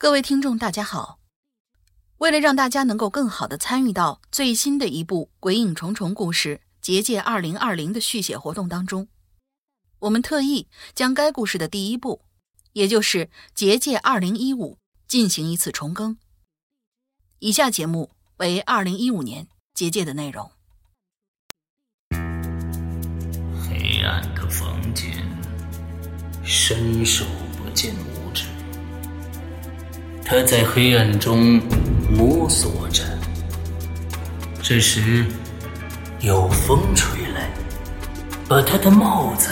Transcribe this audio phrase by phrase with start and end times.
[0.00, 1.18] 各位听众，大家好。
[2.18, 9.08] 为了让大家能够更好的参与到最新的一部《鬼影重重》故事《结界二零二零》的续写活动当中，
[9.98, 12.22] 我们特意将该故事的第一部，
[12.74, 13.26] 也就是
[13.56, 14.74] 《结界二零一五》
[15.08, 16.16] 进行一次重更。
[17.40, 20.48] 以下节目为二零一五年《结界》的内容。
[23.68, 25.12] 黑暗的房间，
[26.44, 27.24] 伸手
[27.56, 28.17] 不见五。
[30.30, 31.58] 他在黑暗中
[32.10, 33.02] 摸索着。
[34.62, 35.24] 这时，
[36.20, 37.48] 有风吹来，
[38.46, 39.48] 把他的帽子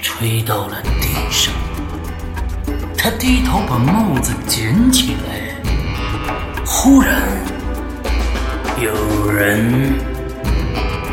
[0.00, 1.52] 吹到了地上。
[2.96, 5.52] 他低头把帽子捡起来，
[6.64, 7.20] 忽然
[8.80, 9.98] 有人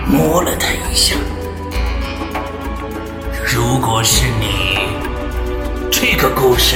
[0.05, 1.15] 摸了他一下。
[3.43, 4.77] 如果是你，
[5.89, 6.75] 这个故事。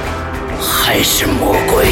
[0.61, 1.87] 还是魔鬼。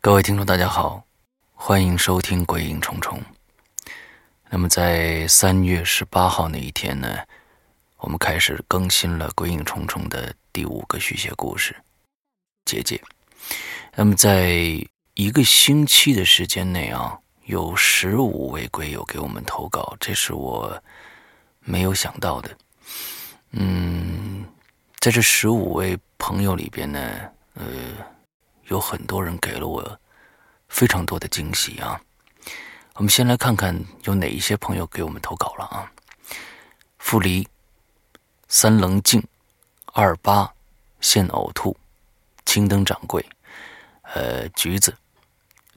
[0.00, 1.04] 各位听众，大家好，
[1.54, 3.18] 欢迎收听《鬼影重重》。
[4.50, 7.18] 那么，在三月十八号那一天呢，
[7.98, 11.72] 我们开始更新了《鬼影重重》的第五个续写故事
[12.64, 12.96] 《结界》。
[13.94, 14.58] 那么，在
[15.14, 20.82] 一个星期的时间内啊，有十五位鬼友给我们投稿，这是我。
[21.64, 22.56] 没有想到的，
[23.52, 24.44] 嗯，
[24.98, 27.00] 在这十五位朋友里边呢，
[27.54, 27.64] 呃，
[28.66, 30.00] 有很多人给了我
[30.68, 32.00] 非常多的惊喜啊。
[32.94, 33.74] 我们先来看看
[34.04, 35.90] 有哪一些朋友给我们投稿了啊。
[36.98, 37.48] 傅离、
[38.46, 39.20] 三棱镜、
[39.86, 40.52] 二八、
[41.00, 41.76] 现呕吐、
[42.44, 43.24] 青灯掌柜、
[44.02, 44.94] 呃，橘子、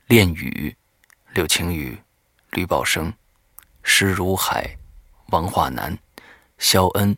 [0.08, 0.76] 恋雨、
[1.34, 1.98] 柳晴雨、
[2.52, 3.12] 吕宝生、
[3.84, 4.77] 施如海。
[5.30, 5.98] 王化南、
[6.58, 7.16] 肖恩、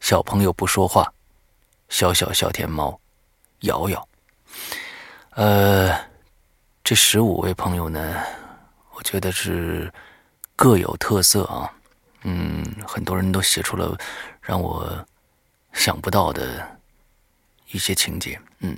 [0.00, 1.12] 小朋友不说话、
[1.88, 2.98] 小小小天猫、
[3.60, 4.08] 瑶瑶，
[5.30, 5.96] 呃，
[6.82, 8.22] 这十五位朋友呢，
[8.94, 9.92] 我觉得是
[10.56, 11.72] 各有特色啊。
[12.22, 13.96] 嗯，很多人都写出了
[14.42, 15.06] 让我
[15.72, 16.78] 想不到的
[17.70, 18.38] 一些情节。
[18.58, 18.76] 嗯，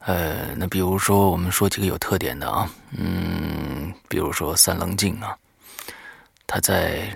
[0.00, 2.70] 呃，那比如说，我们说几个有特点的啊。
[2.92, 5.36] 嗯，比如说三棱镜啊。
[6.50, 7.14] 他在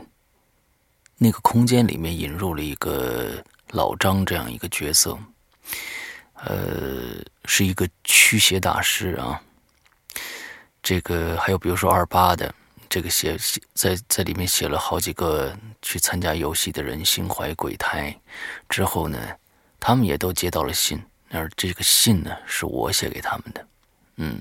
[1.16, 5.18] 那个空间里面引入了一个老张这样一个角色，
[6.34, 7.16] 呃，
[7.46, 9.40] 是一个驱邪大师啊。
[10.82, 12.54] 这个还有比如说二八的
[12.90, 18.14] 这个写写在在里面写了好几个去参加游戏的人心怀鬼胎
[18.68, 19.18] 之后呢，
[19.80, 23.66] 他们也都接到了信，而这个信呢是我写给他们的。
[24.16, 24.38] 嗯，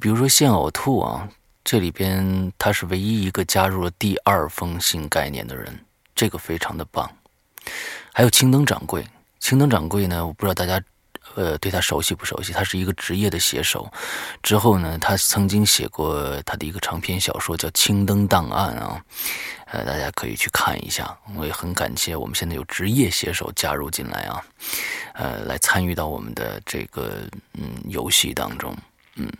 [0.00, 1.28] 比如说现呕吐啊。
[1.64, 5.78] 这里边他是唯一一个加入了第二封信概念的人，
[6.14, 7.10] 这个非常的棒。
[8.12, 9.06] 还有青灯掌柜，
[9.38, 10.82] 青灯掌柜呢，我不知道大家
[11.36, 12.52] 呃对他熟悉不熟悉？
[12.52, 13.90] 他是一个职业的写手。
[14.42, 19.04] 之后呢，他曾经写过他的一个长篇小说叫《青灯档案》啊，
[19.66, 21.16] 呃，大家可以去看一下。
[21.36, 24.44] 我也很感谢我们现在有职业写手加入进来啊，
[25.14, 27.20] 呃，来参与到我们的这个
[27.54, 28.76] 嗯游戏当中，
[29.14, 29.30] 嗯。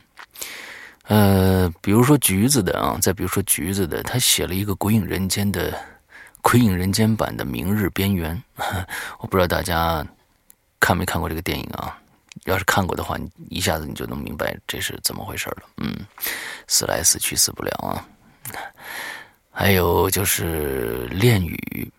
[1.08, 5.72] 呃，比如说橘子的啊，再比如说橘子的，他写了一个《鬼影人间》的
[6.40, 8.40] 《鬼影人间》版的《明日边缘》，
[9.18, 10.06] 我不知道大家
[10.78, 11.98] 看没看过这个电影啊？
[12.44, 15.62] 要是看过的话，你一下子你就能明白这是怎么回事了。
[15.78, 15.92] 嗯，
[16.68, 18.06] 死来死去死不了啊。
[19.50, 21.90] 还有就是恋语，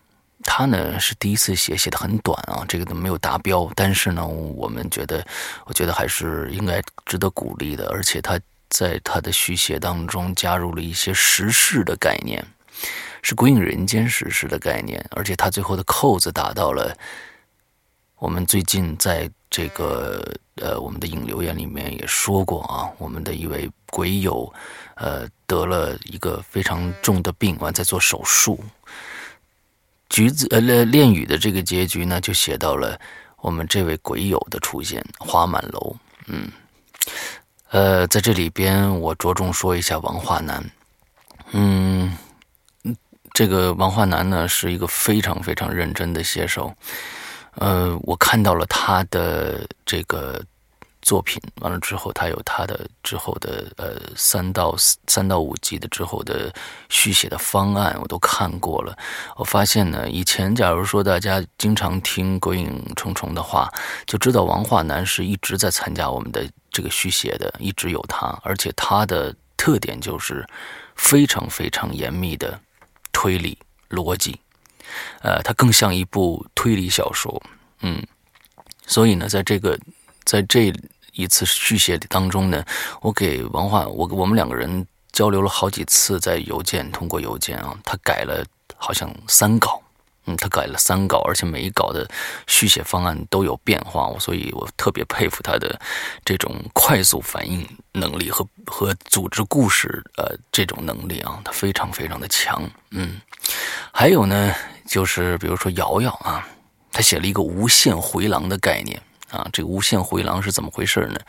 [0.43, 5.23] 他呢是第一次写，写的很短啊，这个都没有达标，但是呢，我们觉得，
[5.65, 8.39] 我觉得还是应该值得鼓励的，而且他。
[8.73, 12.43] 在他的续写当中加入了一些时事的概念，
[13.21, 16.97] 是鬼影人间时事的概念，而且他最后的扣子打到了
[18.17, 20.25] 我们最近在这个
[20.55, 24.51] 呃我们的影留言里面也说过啊，我们的一位鬼友
[24.95, 28.59] 呃得了一个非常重的病，完在做手术。
[30.09, 32.99] 橘子呃恋恋语的这个结局呢，就写到了
[33.37, 35.95] 我们这位鬼友的出现，花满楼，
[36.25, 36.51] 嗯。
[37.73, 40.63] 呃，在这里边，我着重说一下王化南。
[41.53, 42.15] 嗯，
[43.33, 46.71] 这个王化南呢是一个非常非常认真的写手，
[47.55, 50.39] 呃，我看到了他的这个
[51.01, 54.75] 作品，完了之后他有他的之后的呃三到
[55.07, 56.53] 三到五集的之后的
[56.89, 58.95] 续写的方案，我都看过了。
[59.35, 63.67] 我发现呢，以前假如说大家经常听《鬼影重重》的话，
[64.05, 70.45] 就知道王化南是一直在参加我们的这个续写的，一直有他，而且他的特点就是
[70.97, 72.59] 非常非常严密的。
[73.15, 73.55] 推理
[73.89, 74.37] 逻辑，
[75.21, 77.41] 呃，它更像一部推理小说，
[77.81, 78.03] 嗯，
[78.87, 79.79] 所以呢，在这个
[80.25, 80.73] 在这
[81.11, 82.65] 一次续写当中呢，
[83.01, 88.43] 我给王化，我我们两个人交流了好几次，在邮件通过邮件啊，他改了
[88.77, 89.82] 好像三稿。
[90.25, 92.09] 嗯，他改了三稿，而且每一稿的
[92.47, 95.77] 续写方案都有变化，所以我特别佩服他的
[96.23, 102.63] 这种快速反应能力和和组织故事呃这种能力啊，他非常非常的强。
[102.91, 103.19] 嗯，
[103.91, 104.55] 还有呢，
[104.87, 106.47] 就是比如说瑶瑶啊，
[106.91, 111.19] 他写了一个无限回廊的概念啊，这个无限回廊是怎么回事呢？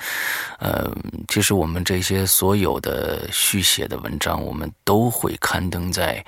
[0.61, 0.89] 呃，
[1.27, 6.25] 其实我们这些所有的续写的文章，我们都会刊登在。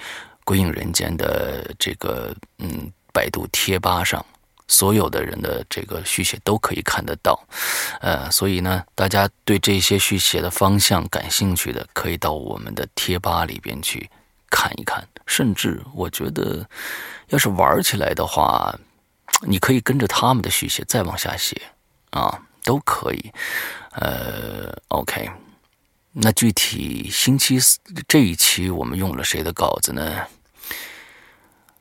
[0.46, 4.24] 归隐人间的这个嗯，百度贴吧上，
[4.68, 7.38] 所有的人的这个续写都可以看得到，
[8.00, 14.08] 呃，所以呢，大家对这些续写的方向感兴趣的，可以到我们的贴吧里边去
[14.48, 15.06] 看一看。
[15.26, 16.64] 甚至我觉得，
[17.30, 18.72] 要是玩起来的话，
[19.42, 21.60] 你可以跟着他们的续写再往下写
[22.10, 23.32] 啊，都可以。
[23.92, 25.28] 呃，OK。
[26.18, 27.78] 那具体星期四
[28.08, 30.26] 这一期我们用了谁的稿子呢？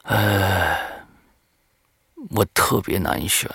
[0.05, 0.77] 呃，
[2.29, 3.49] 我特别难选，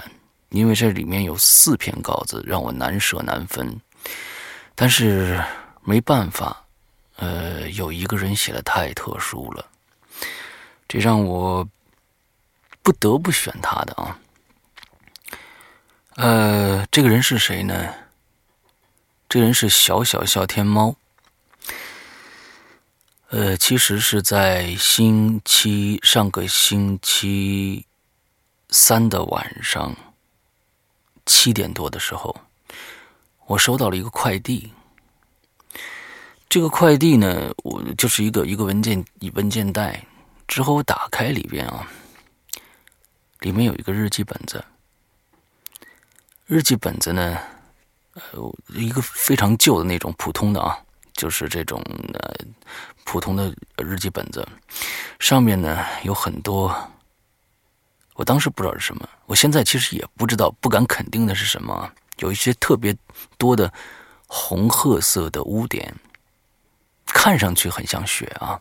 [0.49, 3.81] 因为这里面有四篇稿子让我难舍难分。
[4.75, 5.41] 但是
[5.83, 6.65] 没办法，
[7.17, 9.65] 呃，有一个人写的太特殊了，
[10.89, 11.69] 这让我
[12.83, 14.19] 不得不选他的啊。
[16.17, 17.95] 呃，这个人是谁呢？
[19.29, 20.97] 这人是小小笑天猫，
[23.31, 27.87] 呃，其实是在星期上个星期
[28.71, 29.95] 三的晚上
[31.27, 32.35] 七点多的时候，
[33.47, 34.73] 我收到了一个快递。
[36.49, 39.05] 这个快递呢，我就是一个一个文件
[39.35, 40.05] 文件袋，
[40.49, 41.89] 之后我打开里边啊，
[43.39, 44.65] 里面有一个日记本子，
[46.47, 47.39] 日记本子呢。
[48.33, 50.77] 呃，一个非常旧的那种普通的啊，
[51.21, 51.79] 就是这种
[52.15, 52.35] 呃
[53.05, 54.49] 普通的日记本子，
[55.19, 56.75] 上面呢有很多，
[58.15, 62.97] 我当时不知道是什么，我现在其实也不知道，不敢肯定的是什么，有一些特别
[63.37, 63.71] 多的
[64.27, 65.95] 红褐色的污点，
[67.05, 68.59] 看上去很像血啊。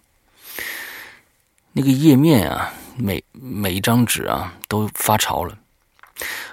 [1.72, 5.58] 那个页面啊，每每一张纸啊都发潮了，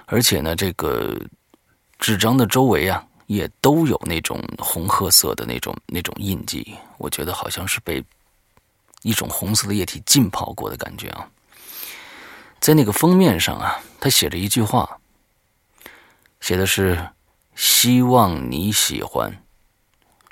[0.05, 1.19] 而且呢，这个。
[1.99, 8.03] 纸张的周围啊，也都有那种红褐色的那种那种印记，我觉得好像是被
[9.03, 11.29] 一种红色的液体浸泡过的感觉啊。
[12.59, 14.97] 在那个封面上啊，他写着一句话，
[16.41, 17.07] 写的是
[17.55, 19.31] “希望你喜欢”，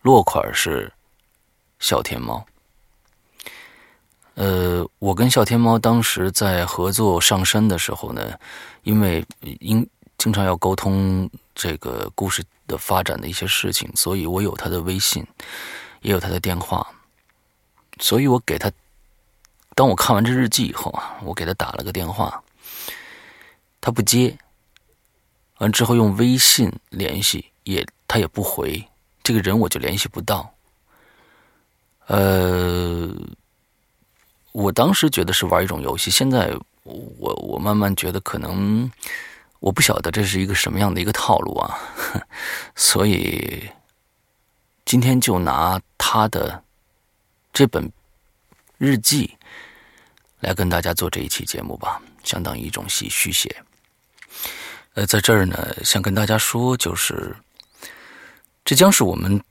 [0.02, 0.92] 落款是
[1.80, 2.46] “笑天猫”。
[4.36, 8.38] 呃，我跟笑天猫当时在合作上山的时候呢，
[8.84, 9.26] 因为
[9.60, 11.30] 因经常要沟通。
[11.58, 15.26] 这个故事的发展的一些事情，所以我有他的微信，
[16.02, 16.88] 也有他的电话，
[18.00, 18.72] 所以我给他，
[19.76, 22.44] 当我看完这日记以后啊，我给他打了个电话，
[23.80, 24.38] 他不接，
[25.60, 28.88] 完之后用微信联系，也他也不回，
[29.24, 30.54] 这个人我就联系不到。
[32.08, 33.10] 呃，
[34.52, 38.92] 我当时觉得是玩一种游戏，现在我我慢慢觉得可能。
[39.60, 41.80] 我不晓得这是一个什么样的一个套路啊，
[42.76, 43.68] 所以
[44.86, 46.64] 今天就拿他的
[47.52, 47.92] 这本
[48.78, 49.36] 日记
[50.40, 53.56] 来跟大家做这一期节目吧，相当于一种戏续写。
[54.94, 57.36] 呃，在这儿呢，想跟大家说，就是
[58.64, 59.42] 这将是我们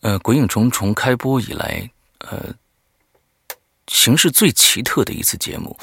[0.00, 2.54] 呃《鬼影重重》开播以来呃
[3.88, 5.76] 形式最奇特的一次节目，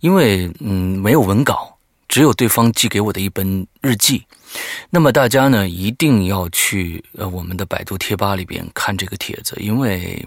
[0.00, 1.73] 因为嗯没有文稿。
[2.08, 4.24] 只有对方寄给我的一本日记，
[4.90, 10.26] 那么大家呢一定要去呃我们的百度贴吧里边看这个帖子，因为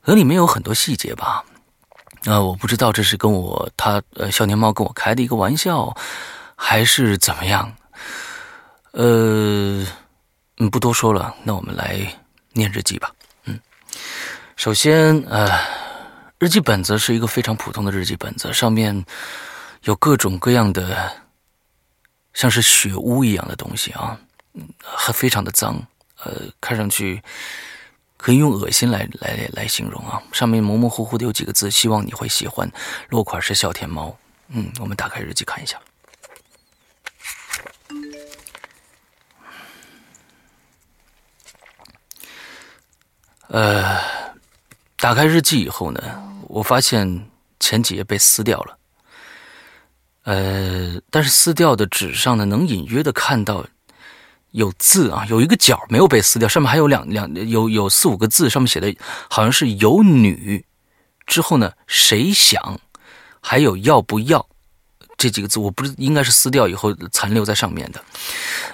[0.00, 1.44] 和里面有很多细节吧。
[2.24, 5.94] 啊，我不知道这是跟我他呃少年猫跟我开的一个玩笑，
[6.54, 7.74] 还是怎么样？
[8.92, 9.86] 呃，
[10.58, 11.98] 嗯，不多说了，那我们来
[12.52, 13.10] 念日记吧。
[13.44, 13.58] 嗯，
[14.56, 15.48] 首先呃，
[16.38, 19.02] 日记本子是一个非常普通的日记本子，上面
[19.82, 21.10] 有各种各样的
[22.34, 24.18] 像是血污一样的东西啊，
[24.82, 25.82] 还非常的脏，
[26.22, 27.22] 呃，看上去
[28.16, 30.22] 可以用恶心来来来形容啊。
[30.32, 32.70] 上面模模糊糊的有几个字，希望你会喜欢。
[33.08, 34.16] 落款是小天猫。
[34.48, 35.80] 嗯，我们打开日记看一下。
[43.48, 43.98] 呃，
[44.96, 46.00] 打开日记以后呢，
[46.48, 48.76] 我发现前几页被撕掉了。
[50.24, 53.66] 呃，但是撕掉的纸上呢，能隐约的看到
[54.50, 58.94] 有字啊，有一个角没有被撕掉，上面还有两两有有四五个字，上面写的
[59.28, 60.64] 好像是有女，
[61.26, 62.80] 之后呢，谁想，
[63.40, 64.46] 还有要不要
[65.16, 68.04] 这几个字，我不是应该是撕掉以后残留在上面的。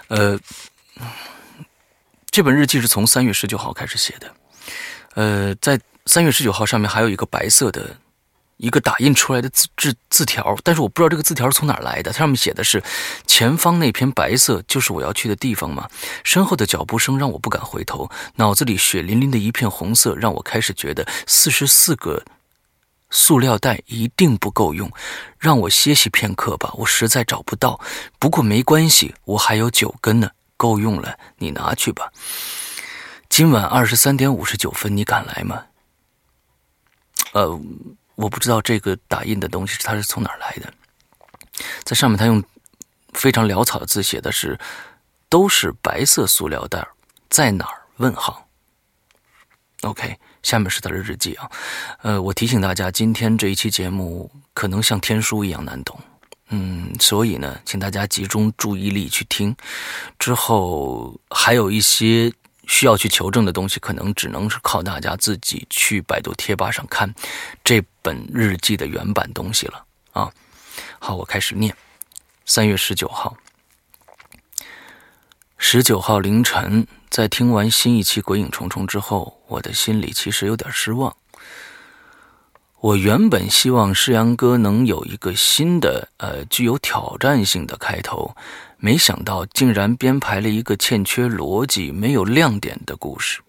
[0.08, 0.38] 呃，
[2.30, 4.34] 这本日记是从三月十九号开始写的。
[5.14, 7.96] 呃，在三月十九号上面还有一个白色的，
[8.56, 12.10] 一个打印出来的字字字条，但是我不知道这个字条是从哪儿来的。
[12.10, 12.82] 它上面写的是
[13.26, 15.88] ：“前方那片白色就是我要去的地方吗？”
[16.24, 22.24] 身后的脚步声让我不敢回头，脑子里血淋淋的一片红色让我开始觉得四十四个
[23.10, 24.90] 塑料袋一定不够用，
[25.38, 26.72] 让我歇息片刻吧。
[26.74, 27.78] 我实在找不到，
[28.18, 32.10] 不过没关系，我还有九根呢，够用了，你拿去吧。
[33.28, 35.64] 今晚二十三点五十九分，你敢来吗？
[37.32, 37.60] 呃，
[38.16, 40.72] 我不知道这个打印的东西它是从哪儿来的，
[41.84, 42.42] 在上面他用
[43.12, 44.58] 非常潦草的字写的是
[45.30, 46.86] “都是白色塑料袋，
[47.30, 48.46] 在哪儿？”问号。
[49.82, 51.50] OK，下面是他的日记啊。
[52.02, 55.98] 呃，我提醒大家，今天这一期节目可能像天书一样难懂，
[56.48, 59.54] 嗯，所以呢，请大家集中注意力去听。
[60.18, 62.32] 之后还有一些。
[62.66, 67.14] 需要去求证的东西，可能只能是靠大家自己去百度贴吧上看
[67.64, 70.30] 这本日记的原版东西了啊！
[70.98, 71.74] 好，我开始念。
[72.44, 73.36] 三月十九号，
[75.58, 81.16] 十九号凌晨，在听完新一期《鬼影重重》之后，我的心里其实有点失望。
[82.80, 88.36] 我原本希望世阳哥能有一个新的、呃，具有挑战性的开头。
[88.78, 93.40] 没想到竟然编排了一个欠缺逻辑、没有亮点的故事。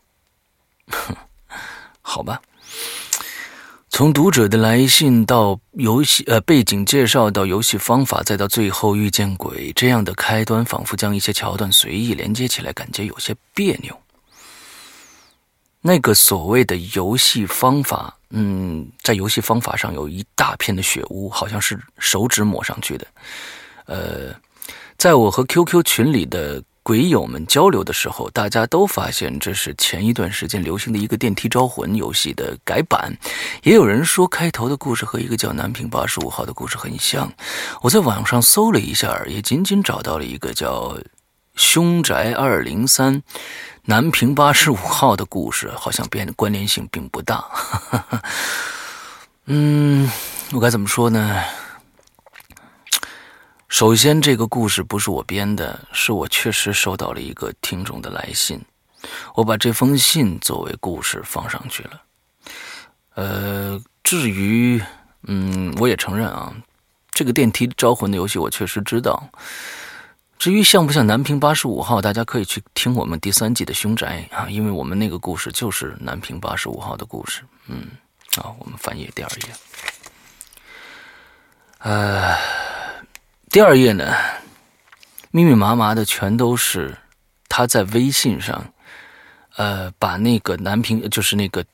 [0.88, 1.16] 哼，
[2.02, 2.42] 好吧。
[3.90, 14.00] 从读者的来信到游戏呃背景介绍到游戏方法，再到最后遇见鬼，这样的开端仿佛将一些桥段随意连接起来，感觉有些别扭。
[15.82, 23.08] 那个所谓的游戏方法，嗯，在游戏方法上有一大片的血污，好像是手指抹上去的，
[23.86, 24.36] 呃。
[24.98, 33.16] 在我和 QQ 群里的鬼友们交流的时候，大家都发现这是前一段时间流行的一个电梯招魂游戏的改版。
[33.62, 37.32] 也有人说开头的故事和一个叫南平八十五号的故事很像。
[37.84, 40.98] 我在网上搜了一下，也仅仅找到了一个叫
[41.56, 43.22] 凶宅二零三
[43.90, 47.42] 南平八十五号的故事，好像变关联性并不大。
[49.48, 50.12] 嗯，
[50.52, 51.42] 我该怎么说呢？
[53.70, 58.62] 首先，这个故事不是我编的，是我确实收到了一个听众的来信，
[59.36, 62.02] 我把这封信作为故事放上去了。
[63.16, 64.84] 呃，至于，
[65.24, 66.54] 嗯，我也承认啊，
[67.12, 69.30] 这个电梯招魂的游戏我确实知道。
[70.38, 77.42] 至于像不像南平八十五号，大家可以去听我们第三季的凶宅啊，因为我们那个故事就是南平八十五号的故事。
[77.68, 77.88] 嗯，
[78.36, 79.54] 好，我们翻页第二页。
[81.80, 82.36] 呃。
[83.50, 84.14] 第二页呢，
[85.32, 86.96] 密密麻麻的全都是
[87.48, 88.74] 他在微信上，
[89.56, 91.66] 呃，把那个南平就是那个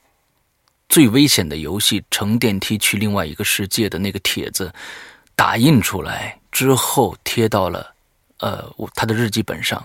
[0.88, 4.72] 最危险的游戏乘电梯去另外一个世界的那个帖子
[5.36, 7.93] 打印出来之后贴到了
[8.44, 9.82] 呃他的日记本上。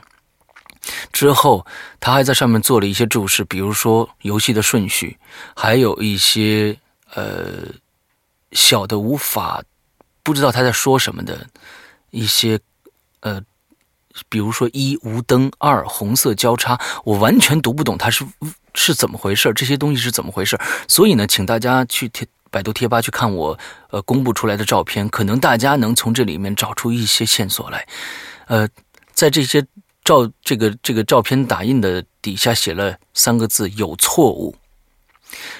[1.12, 1.64] 之后
[2.00, 5.16] 他还在上面做了一些注释，比如说游戏的顺序，
[5.54, 6.76] 还有一些
[7.14, 7.70] 呃
[8.52, 9.62] 小的无法
[10.22, 11.46] 不知道他在说什么的。
[12.10, 12.58] 一些，
[13.20, 13.38] 呃，
[14.30, 18.24] 比如说一无灯，二红色交叉，我完全读不懂他是
[18.74, 23.58] 是怎么回事这些东西是怎么回事所以呢，请大家去贴百度贴吧去看我
[23.90, 27.86] 呃公布出来的照片，可能大家能从这里面找出一些线索来。
[28.48, 28.68] 呃，
[29.12, 29.64] 在这些
[30.04, 34.56] 照这个这个照片打印的底下写了三个字“有错误”，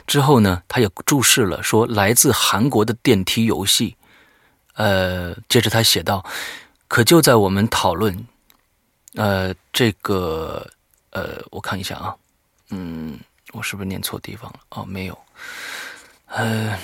[0.07, 3.95] 之后呢，他也注释了说来自韩国的电梯游戏。
[4.75, 6.25] 呃，接着他写道
[6.87, 8.27] ：“可就在我们讨论，
[9.15, 10.65] 呃，这个，
[11.11, 12.15] 呃，我看一下啊，
[12.71, 13.19] 嗯，
[13.53, 14.61] 我是不是念错地方了？
[14.71, 15.19] 哦，没有，
[16.27, 16.79] 呃，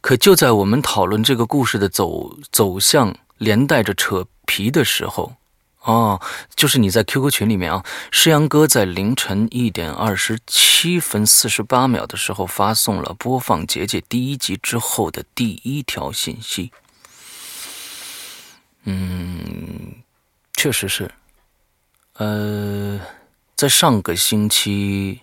[0.00, 5.34] 可就在我们讨论这个故事的走走向，连带着扯皮的时候，
[5.80, 6.20] 哦，
[6.54, 7.82] 就是你在 QQ 群里面啊，
[8.12, 16.70] 诗阳哥在凌晨一点二十七分四十八秒的时候发送了播放结界第一集之后的第一条信息。
[18.84, 19.94] 嗯，
[20.54, 21.10] 确实是，
[22.18, 23.00] 呃，
[23.56, 25.20] 在上个星期。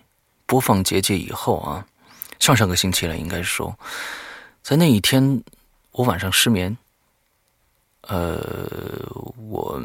[0.50, 1.86] 播放结界以后啊，
[2.40, 3.78] 上上个星期了，应该说，
[4.64, 5.44] 在那一天
[5.92, 6.78] 我晚上失眠，
[8.08, 9.06] 呃，
[9.50, 9.82] 我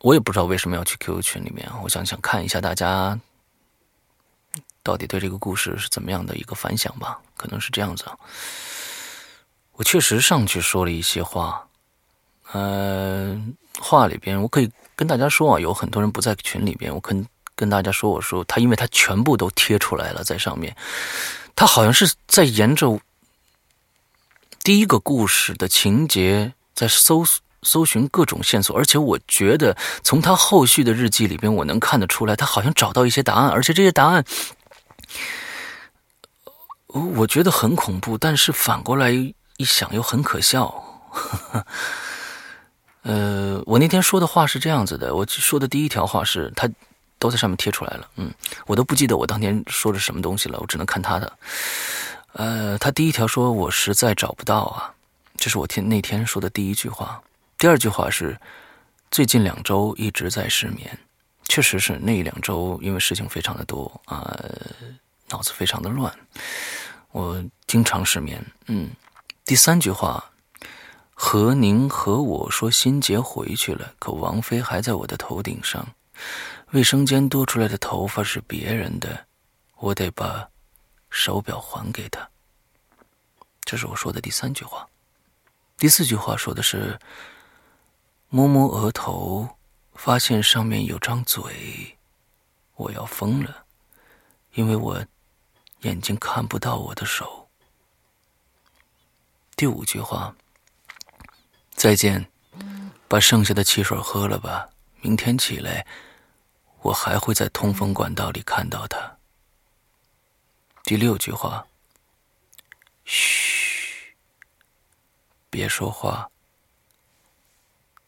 [0.00, 3.18] 我也不知道为什么要去 QQ 群里面，我想想看一下大家
[4.82, 8.04] 到底对这个故事是怎么样的一个反响吧，可能是这样子。
[9.72, 11.66] 我确实上去说了一些话，
[12.52, 13.40] 呃，
[13.78, 17.26] 话里边我可以跟大家说啊，有很多人不在群里边，我跟。
[17.58, 20.76] 跟大家说，我说他，因为他全部都贴出来了在上面，
[21.54, 23.00] 他好像是在沿着
[24.62, 27.24] 第一个故事的情节在搜
[27.62, 34.24] 搜寻各种线索，而且我觉得从他后续的日记里边，我能看得出来，他好像找到一些答案，而且这些答案，
[36.86, 40.72] 我觉得很恐怖，但是反过来一想又很可笑。
[43.02, 46.70] 呃，我那天说的话是这样子的，我说的第一条话是他。
[47.18, 48.30] 都在上面贴出来了，嗯，
[48.66, 51.32] 我都不记得我当天说的什么东西了，我只能看他的。
[52.34, 54.92] 呃，他第一条说：“我实在找不到啊。”
[55.36, 57.22] 这是我天那天说的第一句话。
[57.58, 58.38] 第二句话是
[59.10, 60.98] ：“最近两周一直在失眠，
[61.44, 64.38] 确实是那两周因为事情非常的多啊，
[65.28, 66.12] 脑子非常的乱，
[67.12, 68.90] 我经常失眠。”嗯，
[69.44, 70.32] 第三句话
[71.14, 75.86] ：“何宁和我说心杰回去了，可王菲还在我的头顶上。”
[76.72, 79.26] 卫生间多出来的头发是别人的，
[79.76, 80.48] 我得把
[81.10, 82.28] 手表还给他。
[83.64, 84.86] 这是我说的第三句话。
[85.78, 86.98] 第四句话说的是：
[88.28, 89.58] 摸摸额头，
[89.94, 91.98] 发现上面有张嘴，
[92.76, 93.66] 我要疯了，
[94.54, 95.04] 因为我
[95.82, 97.50] 眼睛看不到我的手。
[99.54, 100.34] 第五句话：
[101.74, 102.26] 再见，
[103.06, 104.70] 把剩下的汽水喝了吧，
[105.02, 105.86] 明天起来。
[106.82, 109.18] 我还会在通风管道里看到他。
[110.84, 111.66] 第六句话：
[113.04, 113.65] 嘘，
[115.56, 116.30] 别说话。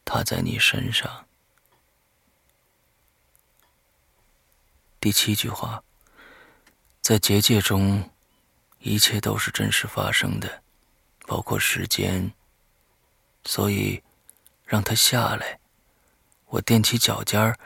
[0.05, 1.25] 他在你身上。
[4.99, 5.83] 第七句话：
[7.01, 8.07] 在结界中，
[8.77, 10.61] 一切都是真实发生的，
[11.25, 12.31] 包括时间。
[13.45, 14.03] 所以，
[14.63, 15.59] 让他下来。
[16.49, 17.57] 我踮起脚尖儿。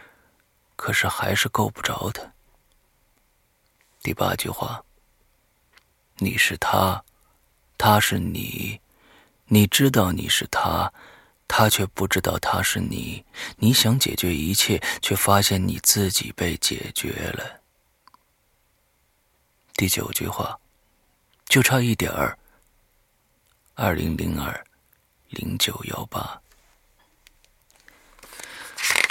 [0.77, 2.33] 可是还是够不着他。
[4.01, 4.83] 第八句话：
[6.19, 7.03] 你是他，
[7.77, 8.79] 他是你，
[9.53, 10.91] 你知道你是他，
[11.47, 13.23] 他却不知道他是你。
[13.57, 17.61] 你想解决一切，却发现你自己被解决了。
[19.75, 20.59] 第九句话：
[21.45, 22.35] 就差一点儿。
[23.75, 24.65] 二零零二
[25.29, 26.41] 零九幺八。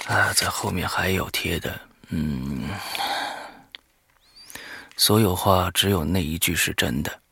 [0.09, 2.69] 啊，在后面还有贴的，嗯，
[4.97, 7.23] 所有话只有那一句是真的，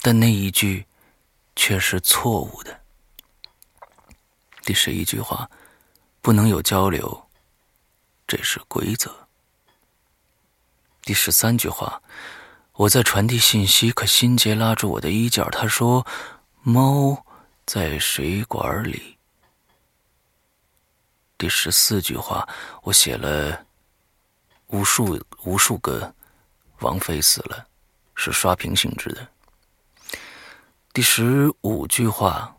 [0.00, 0.86] 但那一句
[1.60, 2.80] 却是错误的。
[4.62, 5.50] 第十一句话，
[6.22, 7.28] 不能有交流，
[8.26, 9.14] 这是规则。
[11.02, 12.00] 第十三句话，
[12.72, 16.06] 我在传递信息，可辛杰拉住我的衣角，他说
[16.64, 17.26] ：“猫
[17.66, 19.18] 在水管里。”
[21.36, 22.48] 第十四句话，
[22.84, 23.66] 我写了
[24.68, 26.14] 无数无数个
[26.80, 27.66] “王菲死了”，
[28.16, 29.28] 是刷屏性质的。
[30.92, 32.56] 第十五句话，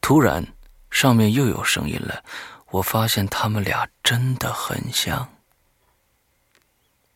[0.00, 0.46] 突然
[0.92, 2.22] 上面又有声音了，
[2.70, 5.28] 我发现他们俩真的很像。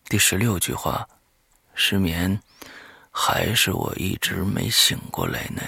[0.09, 1.09] 第十六句话，
[1.76, 2.42] 失眠，
[3.12, 5.62] 还是我一直没醒过来呢？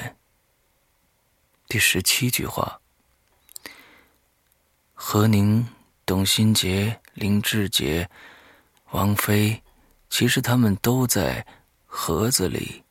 [1.68, 2.80] 第十七句话。
[4.92, 5.64] 何宁、
[6.04, 8.10] 董新杰、林志杰、
[8.90, 9.62] 王菲，
[10.10, 11.46] 其实他们都在
[11.86, 12.82] 盒子里。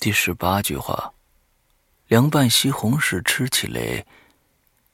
[0.00, 1.12] 第十八句话：
[2.08, 4.06] 凉拌西红柿吃起来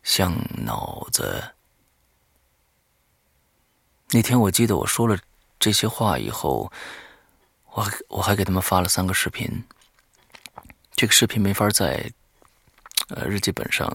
[0.02, 1.52] 像脑子。
[4.10, 5.16] 那天我记得我说了
[5.60, 6.72] 这些话以后，
[7.70, 9.62] 我我还给他们发了三个视频。
[10.96, 12.12] 这个视频没法在。
[13.10, 13.88] 呃，日记本上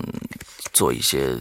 [0.72, 1.38] 做一些，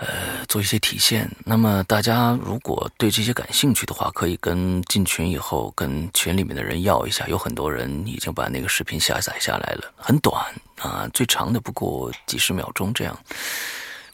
[0.00, 1.30] 呃，做一些体现。
[1.44, 7.28] 那么大家如果对这些感兴趣的话，可以跟进群以后跟群里面的人要一下。
[7.28, 10.42] 有很多人已经把那个视频下载下来了，很短
[10.78, 13.14] 啊，最长的不过几十秒钟这样。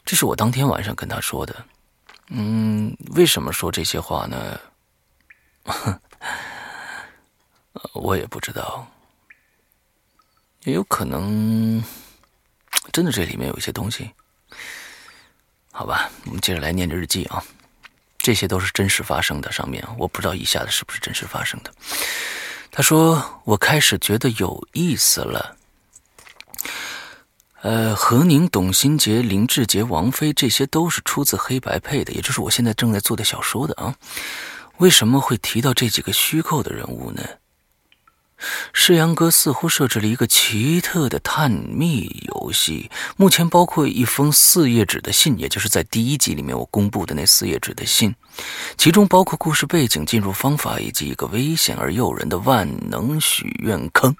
[0.03, 1.55] 这是我当天晚上跟他说的。
[2.31, 4.59] 嗯，为什么说这些话呢？
[7.93, 8.85] 我也不知道，
[10.65, 11.81] 也有可能
[12.91, 14.11] 真的这里面有一些东西。
[15.77, 17.43] 好吧，我们接着来念日记啊，
[18.17, 19.51] 这些都是真实发生的。
[19.51, 21.71] 上面我不知道以下的是不是真实发生的。
[22.71, 25.55] 他说：“我开始觉得有意思了。
[27.61, 33.93] 呃，何宁、董新杰、林志杰、王菲，这些都是出自黑白配的，也就是我现在正在做的小说的啊。
[34.77, 37.21] 为什么会提到这几个虚构的人物呢？”
[38.73, 48.15] 世阳哥似乎设置了一个奇特的探秘游戏，目前包括一封四页纸的信，也就是在第一集里面我公布的那四页纸的信，
[48.77, 54.15] 其中包括故事背景、进入方法以及一个危险而诱人的万能许愿坑。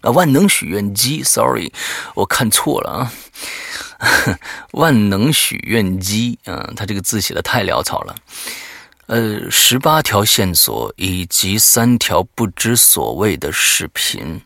[0.00, 1.72] 啊，万能许愿机，sorry，
[2.14, 3.12] 我看错了啊，
[4.72, 8.14] 万能许愿机，嗯，他这个字写的太潦草了。
[9.06, 14.40] 呃，十八条线索以及三条不知所谓的视频，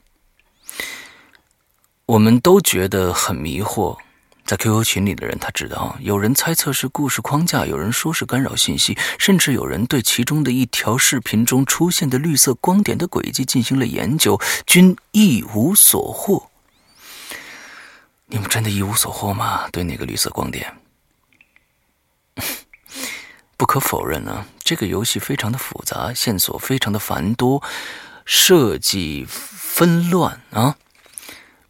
[2.07, 3.97] 我们都觉得很迷惑。
[4.45, 16.51] 在 QQ 群里的人他知道，有人猜测是故事框架，有人说是干扰信息，甚至有人对其中的一条视频中出现的绿色光点的轨迹进行了研究，均一无所获。
[18.27, 19.69] 你们真的一无所获吗？
[19.71, 20.75] 对那个绿色光点？
[23.59, 27.61] 不可否认呢，这个游戏非常的复杂，线索非常的繁多，
[28.25, 30.77] 设计纷乱啊，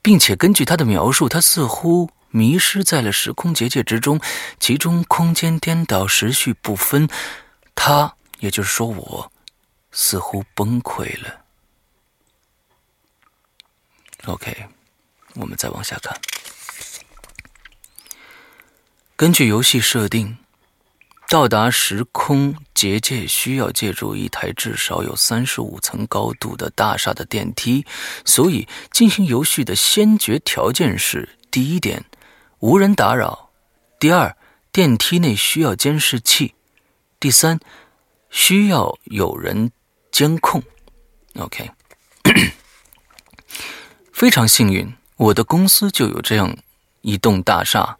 [0.03, 4.21] 并且根据他的描述，他似乎迷失在了时空结界之中，
[4.61, 7.09] 其中空间颠倒，时序不分。
[7.75, 9.33] 他，也就是说我，
[9.91, 11.47] 似乎崩溃了。
[14.27, 14.67] OK，
[15.37, 16.21] 我们再往下看，
[19.17, 20.37] 根据游戏设定。
[21.29, 27.85] 到达时空结界需要借助一台至少有三十五层高度的大厦的电梯，
[28.25, 32.03] 所以进行游戏的先决条件是：第一点，
[32.61, 33.51] 无人打扰；
[34.01, 34.35] 第二，
[34.73, 36.55] 电梯内需要监视器；
[37.21, 37.61] 第三，
[38.31, 39.71] 需要有人
[40.11, 40.63] 监控。
[41.35, 41.71] OK，
[44.11, 46.57] 非常幸运，我的公司就有这样
[47.03, 47.99] 一栋大厦。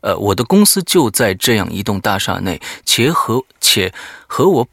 [0.00, 3.92] 呃，我的公司就在这样一栋大厦内，且和且
[4.26, 4.68] 和我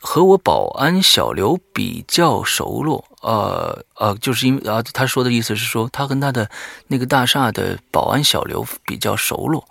[0.00, 3.04] 和我保安小刘比较熟络。
[3.20, 6.50] 呃呃，就是因为啊，他说的意思是说，他跟他的
[6.88, 9.64] 那个大厦的保安小刘比较熟络。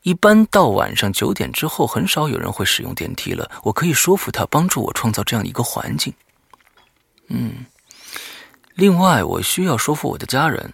[0.00, 3.50] 一般到晚上九点之后，很少有人会使用电梯了。
[3.62, 6.12] 我可以说服他帮助我创造这样一个环境。
[7.28, 7.66] 嗯，
[8.74, 10.72] 另外，我需要说服我的家人。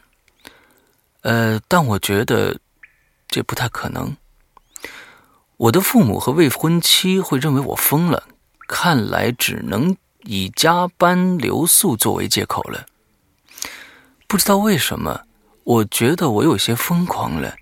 [1.23, 2.57] 呃，但我觉得。
[3.31, 4.16] 这不太可能。
[5.57, 8.25] 我的父母和未婚妻会认为我疯了，
[8.66, 12.87] 看来只能以加班留宿作为借口了。
[14.27, 15.23] 不知道为什么，
[15.64, 17.57] 我觉得我有些疯狂了。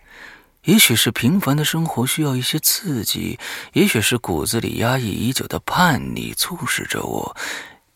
[0.64, 3.38] 也许是平凡的生活需要一些刺激，
[3.72, 7.36] 也许是骨子里压抑已久的叛逆促使着我，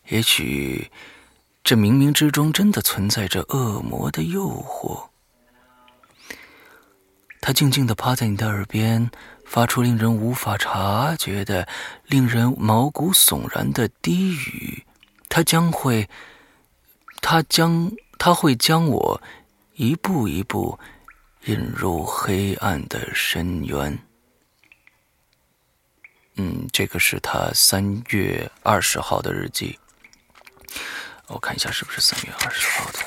[0.09, 0.89] 也许
[1.63, 5.12] 这冥冥之中真的存在着恶魔的诱惑。
[7.45, 9.11] 他静静地趴在你的耳边，
[9.45, 11.67] 发出令人无法察觉的、
[12.05, 14.85] 令人毛骨悚然的低语。
[15.27, 16.09] 他将会，
[17.21, 19.21] 他将，他会将我
[19.73, 20.79] 一步一步
[21.43, 23.99] 引入黑暗的深渊。
[26.35, 29.77] 嗯，这个是他三月二十号的日记。
[31.27, 32.99] 我看一下是不是三月二十号的。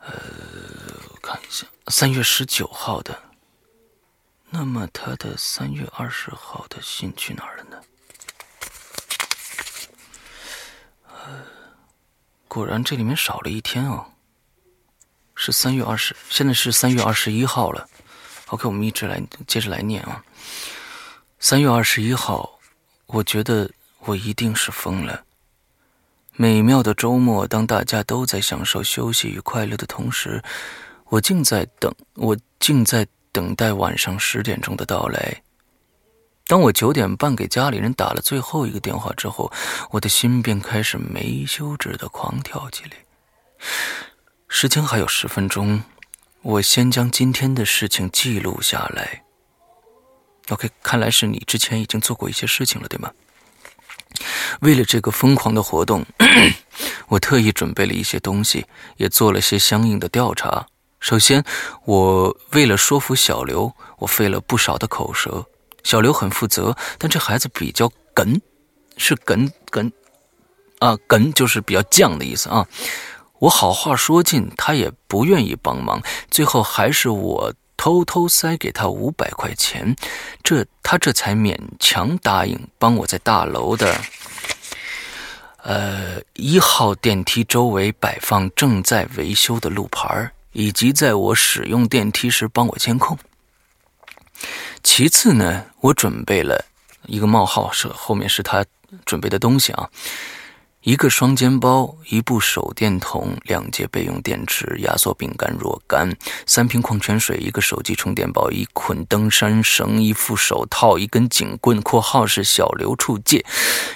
[0.00, 0.12] 呃。
[1.92, 3.22] 三月十九号的。
[4.48, 7.82] 那么他的三月二十号的信去哪儿了呢？
[11.06, 11.44] 呃，
[12.48, 14.06] 果然这里面少了一天哦。
[15.34, 17.86] 是三月二十，现在是三月二十一号了。
[18.46, 20.24] OK，我们一直来接着来念啊。
[21.40, 22.58] 三月二十一号，
[23.04, 25.24] 我觉得我一定是疯了。
[26.36, 30.42] 美妙的周末，当大家都在享受休息与快乐的同时。
[31.12, 35.42] 我竟在等，我竟在等待晚上十点钟的到来。
[36.46, 39.52] 当我九点半给家里人打了最后一个电话之后，
[39.90, 42.92] 我的心便开始没休止的狂跳起来。
[44.48, 45.82] 时间还有十分钟，
[46.40, 49.22] 我先将今天的事情记录下来。
[50.48, 53.12] OK，看来是你之前已经做过一些事情了，对吗？
[54.62, 56.06] 为了这个疯狂的活动，
[57.08, 58.64] 我特意准备了一些东西，
[58.96, 60.66] 也做了些相应的调查。
[61.02, 61.42] 首先，
[61.84, 65.44] 我为了说服小刘，我费了不少的口舌。
[65.82, 68.40] 小刘很负责，但这孩子比较梗，
[68.96, 69.90] 是梗梗
[70.78, 72.64] 啊，梗就是比较犟的意思啊。
[73.40, 79.96] 我好话说尽，他也不愿意帮忙，最后还是我偷偷塞给他五百块钱，
[80.44, 84.00] 这他这才勉强答应帮我在大楼的
[85.64, 93.18] 呃一号电梯周围摆放正在维修的路牌以及在我使用电梯时帮我监控。
[94.82, 96.64] 其次呢，我准备了
[97.06, 98.64] 一个冒号，是后面是他
[99.04, 99.88] 准备的东西啊，
[100.80, 106.12] 一个双肩包，一部手电筒，两节备用电池，压缩饼干若干，
[106.44, 113.46] 三瓶矿泉水，一个手机充电宝，一捆登山绳，一副手套，一根警棍（括号是小刘处借），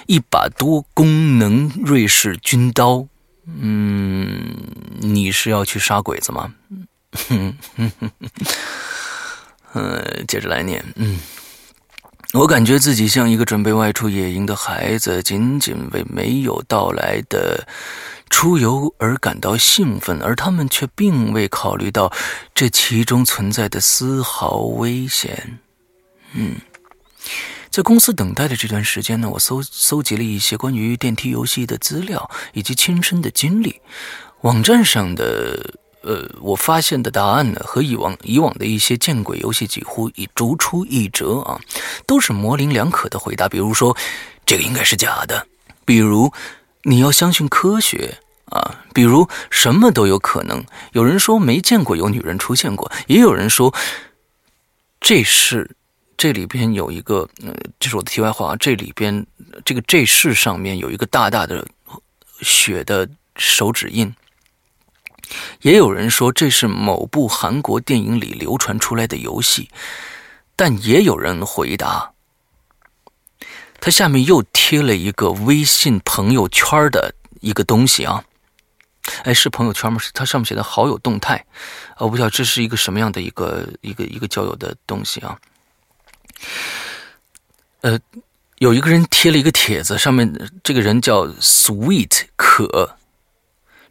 [0.07, 3.05] 一把多功能瑞士军刀。
[3.47, 4.55] 嗯，
[4.99, 6.53] 你是要去杀鬼子吗？
[7.29, 8.31] 哼哼哼哼。
[9.73, 10.83] 嗯，接着来念。
[10.95, 11.19] 嗯，
[12.33, 17.65] 我感觉自己像一个准备外出野营的孩子，仅仅为没有到来的
[18.29, 22.11] 出游而感到兴奋，而他们却并未考虑到
[22.53, 25.59] 这其中存在的丝毫危险。
[26.33, 26.55] 嗯，
[27.69, 33.81] 在公司等待的这段时间呢，我搜搜集了一些关于电梯游戏的资料以及亲身的经历，
[34.41, 35.75] 网站上的。
[36.03, 41.59] 呃，我发现的答案呢，和以往以往的一些见鬼游戏几乎已逐出一辙啊，
[42.05, 43.49] 都是模棱两可的回答。
[43.49, 43.97] 比如说，
[44.45, 45.45] 这个应该是假的；
[45.83, 46.31] 比如，
[46.83, 50.63] 你要相信科学啊；比如，什么都有可能。
[50.93, 53.73] 有人说没见过有女人出现过，也有人说
[55.01, 55.75] 这是
[56.17, 58.55] 这里边有一个，呃，这是我的题外话啊。
[58.57, 59.25] 这里边
[59.63, 61.65] 这个这是上面有一个大大的
[62.41, 64.11] 血的手指印。
[65.61, 69.69] 也有人说这是某部韩国电影里流传出来的游戏，
[70.55, 72.13] 但也有人回答，
[73.79, 78.23] 他下面又贴了一个微信朋友圈的一个东西啊，
[79.23, 79.99] 哎，是朋友圈吗？
[80.13, 81.45] 它上面写的好友动态，
[81.97, 85.37] 我不知道这是一个什么样的一个一个一个交友的东西啊。
[87.81, 87.99] 呃，
[88.57, 92.97] 有一个人贴了一个帖子，上面这个人叫 Sweet 可。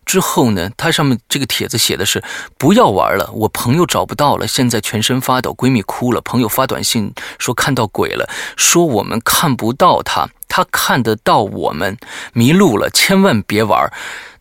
[0.05, 2.23] 之后呢，他上面这个帖子写的是
[2.57, 11.99] 不要玩了，我朋友找不到了，现在全身发抖，闺蜜哭了，朋友发短信说看到鬼了，说我们看不到他，他看得到我们，
[12.33, 13.93] 迷路了，千万别玩，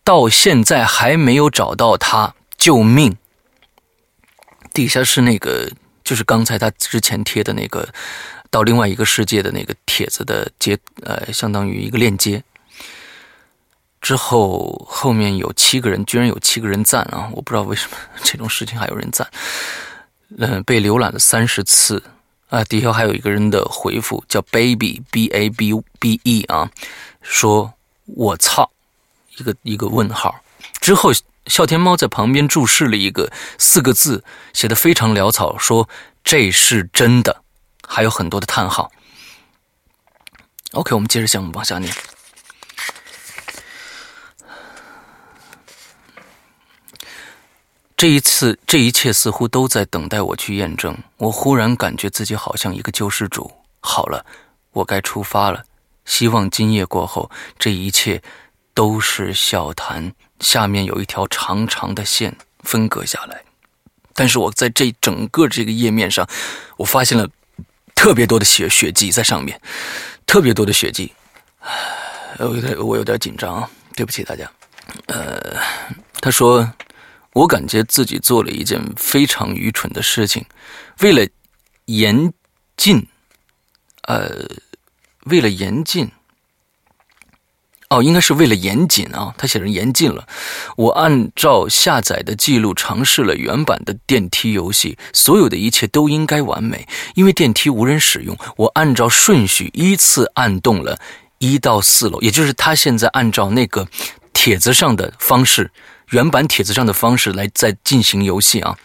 [0.04, 3.16] 到现在还没有找到他，救命！
[4.72, 5.72] 底下是那个，
[6.06, 7.86] 就是刚才他之前贴的那个
[8.48, 12.40] 到另外一个世界的那个帖子的接，呃，相当于一个链接。
[14.00, 17.28] 之后后面有七个人，居然有七个人赞啊！
[17.32, 19.28] 我不知道为什么这种事情还有人赞。
[20.38, 22.00] 嗯，被浏览了三十次
[22.50, 22.62] 啊！
[22.62, 26.70] 底下还有一个人的回复叫 baby b a b b e 啊，
[27.20, 28.70] 说我操，
[29.38, 30.40] 一个一个问号。
[30.86, 31.10] 之后
[31.46, 34.22] 笑天猫在旁边注释了一个四个字，
[34.52, 35.88] 写的非常潦草，说
[36.22, 37.42] 这是真的，
[37.88, 38.92] 还有很多的叹号。
[40.74, 41.92] OK，我们接着项目往下念。
[47.96, 50.96] 这一次，这一切似乎都在等待我去验证。
[51.16, 53.52] 我忽然感觉自己好像一个救世主。
[53.80, 54.24] 好了，
[54.70, 55.64] 我该出发了。
[56.04, 58.22] 希望今夜过后，这一切
[58.72, 60.14] 都是笑谈。
[60.40, 63.42] 下面有一条长长的线分隔下来，
[64.14, 66.28] 但是我在这整个这个页面上，
[66.76, 67.28] 我发现了
[67.94, 69.60] 特别多的血血迹在上面，
[70.26, 71.12] 特别多的血迹。
[72.38, 74.50] 我有点，我有点紧张啊，对不起大家。
[75.06, 75.56] 呃，
[76.20, 76.68] 他说。
[77.36, 80.42] 我感觉自己做了一件非常愚蠢的事情，
[81.00, 81.30] 为了
[81.84, 82.32] 严
[82.78, 83.06] 禁，
[84.04, 84.48] 呃，
[85.26, 86.10] 为了严禁，
[87.88, 89.34] 哦，应该是为了严谨啊。
[89.38, 90.26] 他写成严禁了。
[90.76, 98.36] 我按照下载的记录尝试了原版的电梯游戏，所有的一切都应该完美，因为电梯无人使用。
[98.56, 100.98] 我按照顺序依次按动了
[101.38, 103.86] 一到四楼，也就是他现在按照那个
[104.32, 105.70] 帖子上的方式。
[106.10, 108.76] 原版帖子上的方式来再进行游戏啊，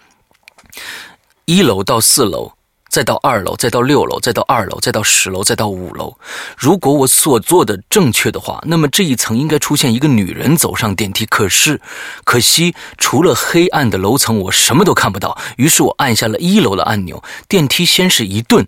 [1.45, 2.53] 一楼到四楼
[2.91, 6.17] 再到二楼，再到六楼，再到二楼，再到十楼，再到五楼。
[6.57, 11.25] 如果我所做的正确的话，那么这一层应该出现一个女人走上电梯。
[11.25, 11.79] 可是，
[12.25, 15.37] 可惜除了黑暗的楼层，我什么都看不到。
[15.55, 18.67] 于是我按下了一楼的按钮，电梯先是一顿，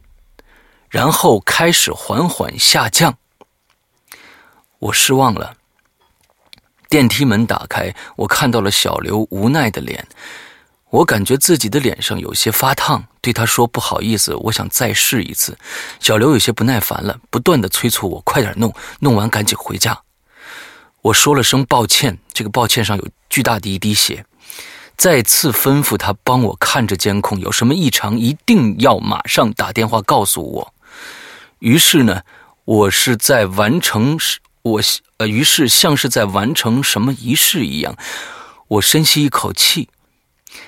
[0.89, 3.17] 然后开始缓缓下降。
[4.79, 5.57] 我失望了。
[6.87, 10.07] 电梯门打开，我看到了小刘无奈的脸。
[10.93, 15.57] 我感觉自己的脸上有些发烫，对他说：“不好意思，我想再试一次。”
[15.99, 19.99] 小刘有些不耐烦了，不断的催促我快点弄，弄完赶紧回家。
[21.01, 24.23] 我说了声抱歉，这个抱歉上有巨大的一滴血。
[24.95, 30.73] 再次吩咐他帮我看着监控，有什么异常一定要马上打电话告诉我。
[31.57, 32.21] 于是呢，
[32.65, 34.19] 我是在完成
[34.61, 34.81] 我
[35.17, 37.97] 呃，于是像是在完成什么仪式一样，
[38.67, 39.89] 我深吸一口气。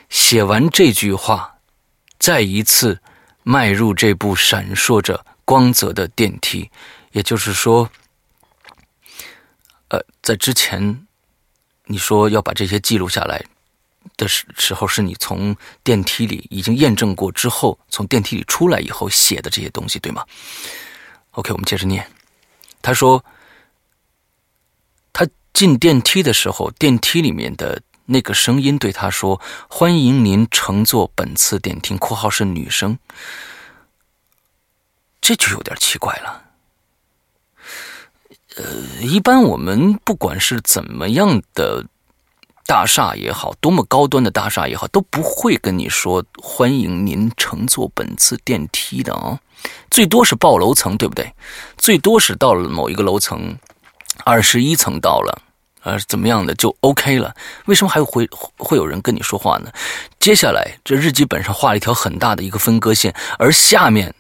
[0.10, 1.58] 写完这句话，
[2.20, 3.02] 再一次
[3.44, 6.70] 迈入这部闪烁着光泽的电梯。
[7.12, 7.90] 也就是说，
[9.90, 11.08] 呃，在之前
[11.86, 13.44] 你说要把这些记录下来
[14.18, 20.26] 的时时候，是你从电梯里已经验证过之后，从电梯里出来以后写的这些东西，对吗
[21.32, 22.06] ？OK，我们接着念。
[22.82, 23.24] 他说，
[25.14, 27.82] 他进电梯的时候，电梯里面的。
[28.06, 31.98] 那个声音对他说：“欢迎您乘坐本次电梯。
[32.00, 33.00] ”（括号是女生）
[35.20, 36.44] 这就有点奇怪了。
[38.58, 38.64] 呃，
[39.02, 41.86] 一般我们不管是怎么样的
[42.66, 49.40] 大厦也好，多么高端的大厦也好，都不会跟你说“欢迎您乘坐本次电梯”的啊。
[49.90, 51.34] 最多是报楼层，对不对？
[51.76, 53.58] 最多是到了某一个楼层，
[54.24, 55.42] 二十一层到了。
[55.86, 57.32] 呃，怎么样的就 OK 了？
[57.66, 59.72] 为什么还会会有人跟你说话呢？
[60.20, 64.12] 接下来，这日记本上画了一条很大的一个分割线，而下面，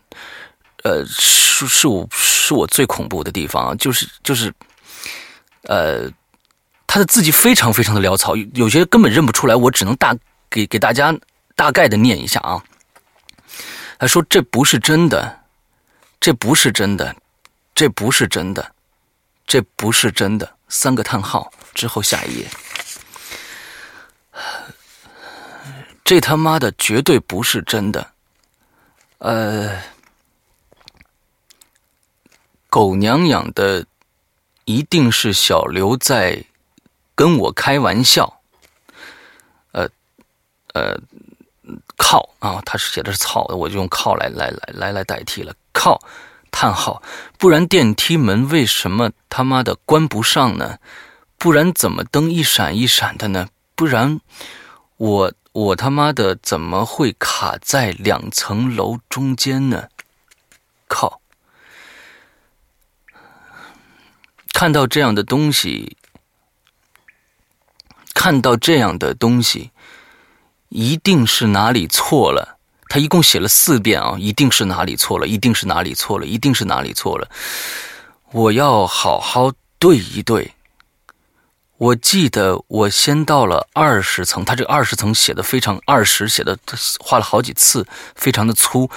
[0.83, 4.53] 呃，是是我是我最恐怖的地方，就是就是，
[5.63, 6.07] 呃，
[6.85, 10.15] 他的字迹非常非常的潦草，有些根本认不出来，我只能大
[10.51, 11.11] 给给大家
[11.55, 12.63] 大概的念一下啊。
[13.97, 15.39] 他说：“这不是真的，
[16.19, 17.15] 这不是真的，
[17.73, 18.71] 这不是真的，
[19.47, 22.47] 这不是真的。”三个叹号之后，下一页。
[26.03, 28.11] 这他妈的绝对不是真的。
[29.17, 29.81] 呃，
[32.69, 33.85] 狗娘养的，
[34.65, 36.43] 一定是小刘在
[37.15, 38.41] 跟我开玩笑。
[39.71, 39.89] 呃
[40.73, 40.95] 呃，
[41.97, 45.99] 靠啊，他是写的是草的，我就用靠来来来来来代替了靠。
[46.57, 47.03] 叹号，
[47.37, 50.77] 不然电梯门为什么他妈的关不上呢？
[51.37, 53.49] 不然怎么灯一闪一闪的呢？
[53.75, 54.21] 不然
[54.95, 59.89] 我我他妈的怎么会卡在两层楼中间呢？
[60.87, 61.19] 靠！
[64.53, 65.97] 看到这样的东西，
[68.13, 69.71] 看到这样的东西，
[70.69, 72.54] 一定是哪里错了。
[72.95, 77.29] 他一共写了四遍啊，一定是哪里错了，一定是哪里错了，一定是哪里错了。
[78.31, 80.53] 我要好好对一对。
[81.75, 86.57] 我记得我先到了二十层，他这二十层写的非常二十，写的
[87.01, 88.89] 画了好几次，非常的粗。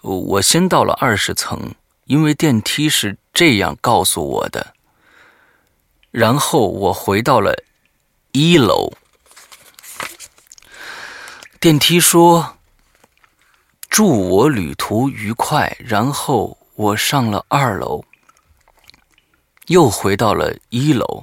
[0.00, 1.74] 我先到了二十层，
[2.06, 4.72] 因为电梯是这样告诉我的。
[6.10, 7.62] 然后我回到了
[8.32, 8.94] 一楼，
[11.60, 12.54] 电梯说。
[13.88, 15.76] 祝我旅途愉快。
[15.78, 18.04] 然后我上了二楼，
[19.66, 21.22] 又回到了一楼，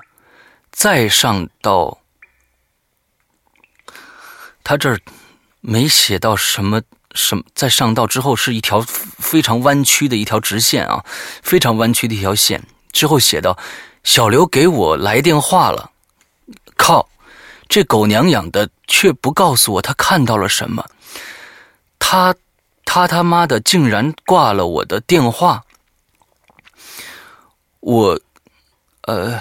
[0.71, 1.97] 再上到
[4.63, 4.99] 他这儿
[5.61, 6.81] 没写到什么
[7.13, 7.43] 什么。
[7.53, 11.05] 再上到之后是一条非常弯曲的一条直线啊，
[11.41, 12.61] 非常弯曲的一条线。
[12.91, 13.57] 之后写到
[14.03, 15.91] 小刘给我来电话了，
[16.75, 17.07] 靠，
[17.69, 20.85] 这狗娘养的却不告诉我他看到了什么，
[21.99, 22.35] 他。
[22.85, 25.63] 他他妈的竟然挂了我的电话！
[27.81, 28.19] 我，
[29.01, 29.39] 呃，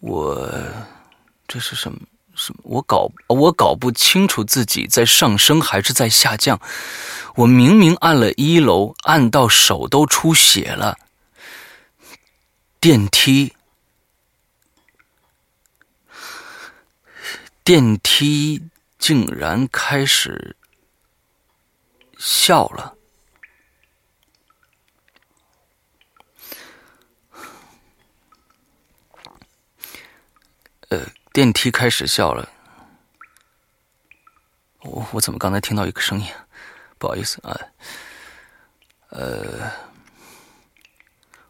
[0.00, 0.50] 我
[1.46, 1.98] 这是什么
[2.34, 2.60] 什么？
[2.64, 6.58] 我搞我搞不清楚自己在上升还是在下降。
[7.34, 10.96] 我明明按了一楼，按到手都出血了。
[12.80, 13.54] 电梯，
[17.62, 18.62] 电梯
[18.98, 20.56] 竟然开始。
[22.18, 22.96] 笑了，
[30.88, 32.48] 呃，电梯开始笑了。
[34.80, 36.26] 我我怎么刚才听到一个声音？
[36.98, 37.56] 不好意思啊。
[39.10, 39.70] 呃，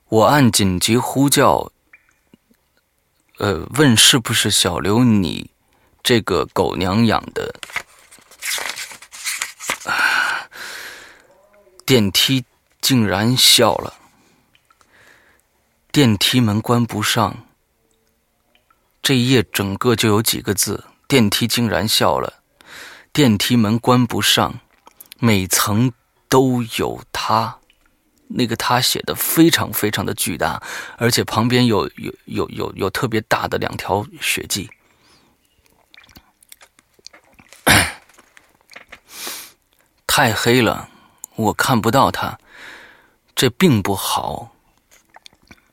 [0.08, 1.72] 我按紧急呼叫，
[3.38, 5.50] 呃，问是不是小刘你
[6.02, 7.54] 这个狗娘养的。
[11.88, 12.44] 电梯
[12.82, 13.94] 竟然笑了，
[15.90, 17.46] 电梯门关不上。
[19.00, 22.42] 这一页整个就有几个字：电梯竟然笑了，
[23.10, 24.60] 电梯门关不上，
[25.18, 25.90] 每层
[26.28, 27.58] 都有他。
[28.26, 30.62] 那个他写的非常非常的巨大，
[30.98, 34.68] 而且旁边有有有有有特别大的两条血迹。
[40.06, 40.90] 太黑了，
[41.38, 42.36] 我看不到他，
[43.36, 44.50] 这并不好，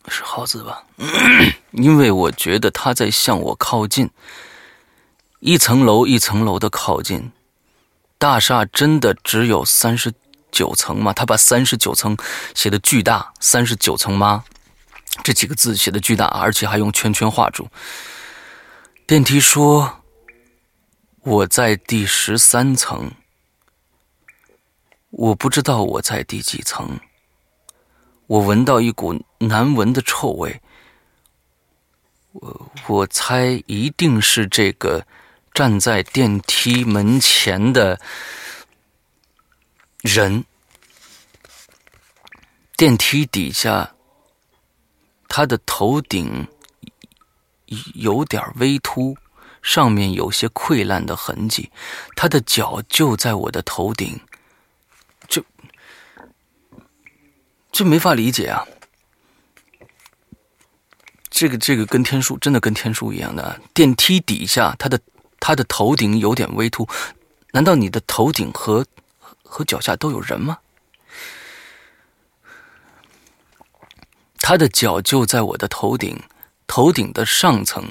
[0.08, 0.84] 是好字吧？
[1.74, 4.12] 因为我觉得他在向我靠近，
[5.40, 7.32] 一层楼一层楼的靠近。
[8.20, 10.14] 大厦真的只有三十
[10.52, 11.12] 九层吗？
[11.12, 12.16] 他把三十九层
[12.54, 14.44] 写的巨大，三十九层吗？
[15.24, 17.68] 这几个字写的巨大，而且还用圈圈画住。
[19.08, 20.04] 电梯说
[21.24, 23.12] ：“我在第十三层。”
[25.18, 27.00] 我不知道我在第几层。
[28.28, 30.62] 我闻到一股难闻的臭味。
[32.34, 35.08] 我我猜一定是这个
[35.54, 37.98] 站在电梯门前的
[40.02, 40.44] 人。
[42.76, 43.96] 电梯底下，
[45.30, 46.46] 他的头顶
[47.94, 49.16] 有点微凸，
[49.62, 51.72] 上面有些溃烂的痕迹。
[52.18, 54.20] 他的脚就在我的头顶。
[57.76, 58.66] 这没法理解啊！
[61.30, 63.60] 这个这个跟天书真的跟天书一样的。
[63.74, 64.98] 电梯底下，他的
[65.42, 66.88] 他的头顶有点微凸，
[67.52, 68.86] 难道你的头顶和
[69.44, 70.60] 和脚下都有人吗？
[74.38, 76.18] 他的脚就在我的头顶，
[76.66, 77.84] 头顶的上层。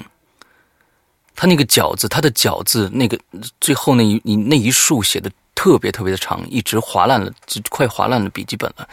[1.35, 3.19] 他那个脚字，他的脚字那个
[3.61, 8.89] 最后那一你那一竖写的特别特别的长，一直划烂了，就快划烂了笔记本了。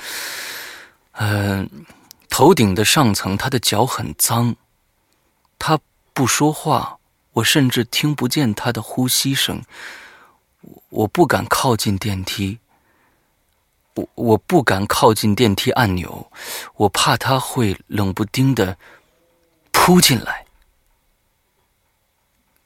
[1.25, 1.87] 嗯，
[2.29, 4.57] 头顶的上层，他的脚很脏，
[5.57, 5.79] 他
[6.12, 6.99] 不说话，
[7.35, 9.62] 我甚至听不见他的呼吸声。
[10.89, 12.59] 我不敢靠近电梯，
[13.95, 16.29] 我我不敢靠近电梯按钮，
[16.75, 18.77] 我怕他会冷不丁的
[19.70, 20.45] 扑进来。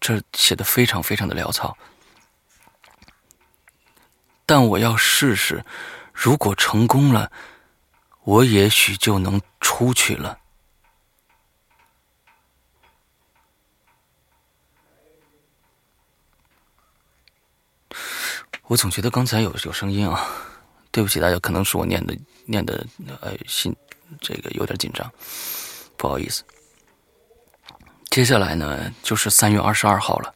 [0.00, 1.76] 这写的非常非常的潦草，
[4.46, 5.62] 但我要试试，
[6.14, 7.30] 如果成功了。
[8.26, 10.36] 我也许就能出去了。
[18.64, 20.26] 我总觉得刚才有有声音啊，
[20.90, 22.84] 对不起大家，可能是我念的念的
[23.20, 23.74] 呃心
[24.20, 25.08] 这个有点紧张，
[25.96, 26.42] 不好意思。
[28.10, 30.34] 接下来呢，就是三月二十二号了，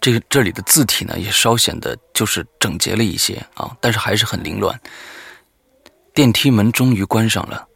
[0.00, 4.80] 这这里的字体呢也稍显得就是整洁了一些啊，但是还是很凌乱。
[6.16, 7.68] 电梯门终于关上了，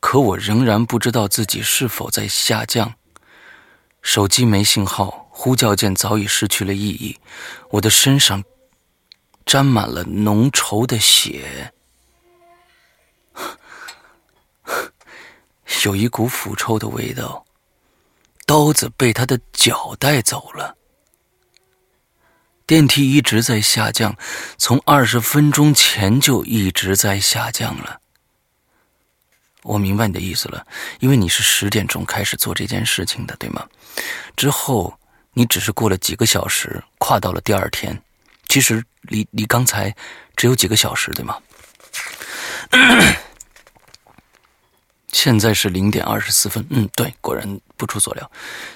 [0.00, 2.94] 可我仍然不知道自己是否在下降。
[4.00, 7.18] 手机没信号，呼叫键早已失去了意义。
[7.68, 8.42] 我的身上
[9.44, 11.74] 沾满了浓稠的血，
[15.84, 17.44] 有一股腐臭的味道。
[18.46, 20.77] 刀子被他的脚带走了。
[22.68, 24.14] 电梯一直在下降，
[24.58, 27.98] 从二十分钟前就一直在下降了。
[29.62, 30.66] 我明白你的意思了，
[31.00, 33.66] 因为你是十点钟开始做这件事情的，对吗？
[34.36, 34.94] 之后
[35.32, 37.98] 你只是过了几个小时，跨到了第二天，
[38.48, 39.90] 其实离离刚才
[40.36, 41.38] 只有几个小时，对吗？
[45.10, 46.62] 现在是零点二十四分。
[46.68, 48.30] 嗯，对，果然不出所料。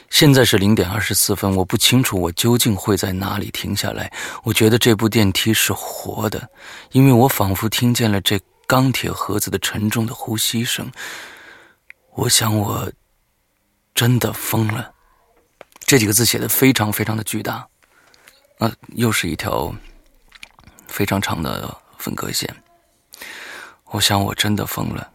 [0.08, 4.10] 现在是零点二十四分，我不清楚我究竟会在哪里停下来。
[4.44, 6.48] 我觉得这部电梯是活的，
[6.92, 10.90] 因为我仿佛听见了这钢铁盒子的沉重的呼吸声。
[12.14, 12.90] 我想我
[13.94, 14.92] 真的疯了。
[15.80, 17.66] 这几个字写的非常非常的巨大，
[18.58, 19.74] 啊，又是一条
[20.86, 22.48] 非常长的分割线。
[23.86, 25.10] 我想我真的疯了。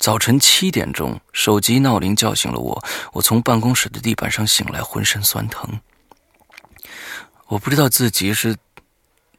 [0.00, 2.82] 早晨七点钟，手机闹铃叫醒了我。
[3.12, 5.78] 我从办公室的地板上醒来，浑身酸疼。
[7.48, 8.56] 我不知道自己是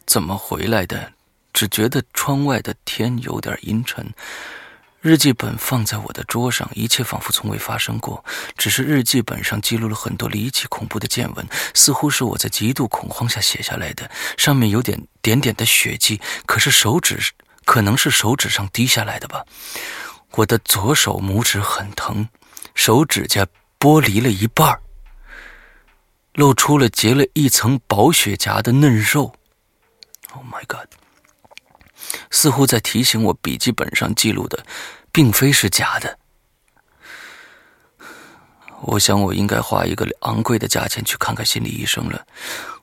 [0.05, 1.13] 怎么回来的，
[1.51, 4.13] 只觉得窗外的天有点阴沉，
[5.01, 8.23] 日记本放在我的桌上，一切仿佛从未发生过。
[8.55, 11.43] 只是日记本上记录了很多离奇恐怖的见闻，
[11.73, 14.11] 似乎是我在极度恐慌下写下来的。
[14.37, 17.19] 上面有点点点的血迹，可是手指
[17.65, 19.43] 可能是手指上滴下来的吧。
[20.31, 22.27] 我的左手拇指很疼，
[22.73, 23.45] 手指甲
[23.79, 24.79] 剥离了一半
[26.33, 29.33] 露出了结了一层薄雪夹的嫩肉。
[30.33, 30.87] Oh my god！
[32.29, 34.65] 似乎在提醒我，笔记本上记录的，
[35.11, 36.17] 并非是假的。
[38.83, 42.25] 我想，我应该花一个昂贵的价钱去看看心理医生了。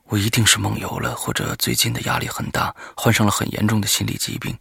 [0.05, 4.57] 我一定是梦游了，或者最近的压力很大，患上了很严重的心理疾病。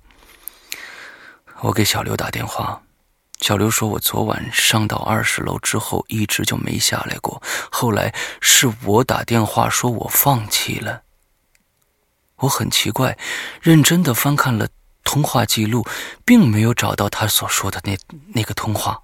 [1.61, 2.81] 我给小刘打电话，
[3.41, 7.43] 小刘说我昨晚上到二十楼之后，一直就没下来过。
[7.71, 11.03] 后来是我打电话说我放弃了。
[12.37, 13.19] 我很奇怪，
[13.61, 14.69] 认真的翻看了
[15.03, 15.85] 通话记录，
[16.25, 17.99] 并没有找到他所说的那
[18.33, 19.03] 那个通话。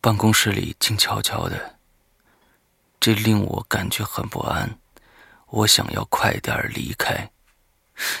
[0.00, 1.76] 办公室里静悄悄的，
[2.98, 4.78] 这令我感觉很不安。
[5.48, 7.30] 我想要快点离开。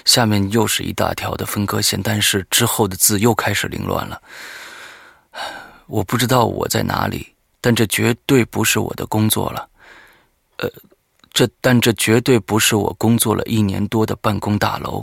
[0.04, 4.20] 下面又是一大条的分割线，但是之后的字又开始凌乱了。
[5.86, 9.68] 我不知道我在哪里，但这绝对不是我的工作了。
[10.58, 10.70] 呃。
[11.32, 15.02] 这，但这绝对不是我工作了一年多的办公大楼。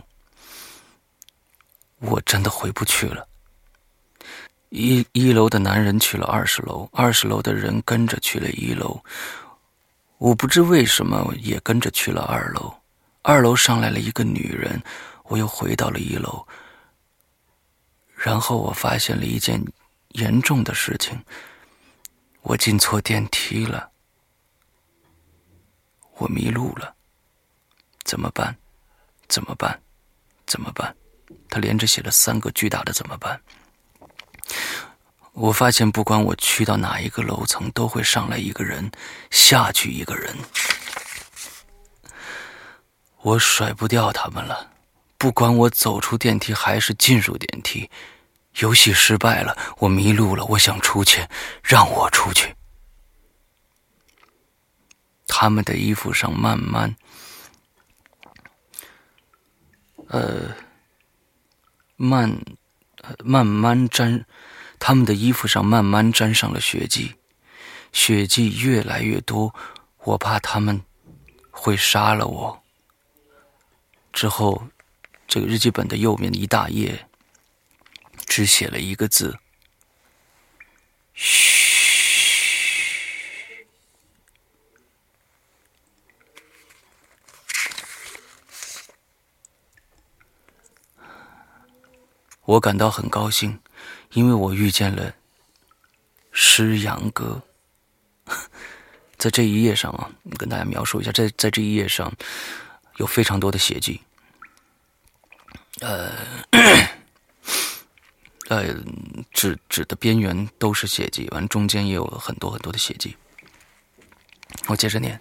[1.99, 3.25] 我真的回不去了。
[4.69, 9.01] 一一楼的男人去了二十楼，二十楼的人跟着去了一楼。
[10.17, 12.76] 我不知为什么也跟着去了二楼。
[13.27, 14.81] 二楼上来了一个女人，
[15.25, 16.47] 我又回到了一楼。
[18.15, 19.61] 然后我发现了一件
[20.13, 21.21] 严重的事情：
[22.41, 23.91] 我进错电梯了。
[26.15, 26.95] 我迷路了，
[28.05, 28.55] 怎么办？
[29.27, 29.77] 怎么办？
[30.45, 30.95] 怎么办？
[31.49, 33.41] 他连着写了三个巨大的“怎么办”。
[35.35, 38.89] 我发现，不管我去到哪一个楼层，都会上来一个人，
[39.29, 40.33] 下去一个人。
[43.21, 44.71] 我甩不掉他们了。
[45.17, 47.89] 不管我走出电梯还是进入电梯，
[48.59, 50.45] 游戏失败了，我迷路了。
[50.45, 51.27] 我想出去，
[51.63, 52.55] 让我出去。
[55.27, 56.95] 他们的衣服上慢慢，
[60.07, 60.55] 呃，
[61.95, 62.39] 慢，
[63.23, 64.25] 慢慢沾，
[64.79, 67.15] 他们的衣服上慢慢沾上了血迹，
[67.91, 69.53] 血迹越来越多，
[70.03, 70.81] 我怕他们
[71.51, 72.63] 会杀了我。
[74.17, 74.67] 之后，
[75.27, 77.07] 这个日记本的右面一大页，
[78.25, 79.37] 只写了一个字：
[81.13, 81.55] 嘘。
[92.45, 93.59] 我感到很高兴，
[94.13, 95.13] 因为我遇见了
[96.31, 97.39] 诗阳哥。
[99.19, 100.09] 在这一页上啊，
[100.39, 102.11] 跟大家描述一下，在在这一页上
[102.95, 104.01] 有非常多的血迹，
[105.81, 106.11] 呃，
[108.49, 108.75] 呃，
[109.31, 113.15] 纸纸的边缘都是血迹，完中间也有很多很多的血迹。
[114.67, 115.19] 我接着念，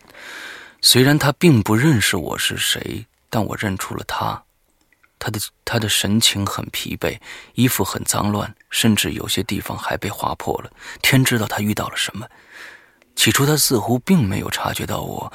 [0.80, 4.42] 虽然他并不认识我是谁，但我认出了他。
[5.18, 7.18] 他的他的神情很疲惫，
[7.54, 10.70] 衣服很脏乱，甚至有些地方还被划破了。
[11.00, 12.28] 天知道他遇到了什么。
[13.16, 15.32] 起初他似乎并没有察觉到我，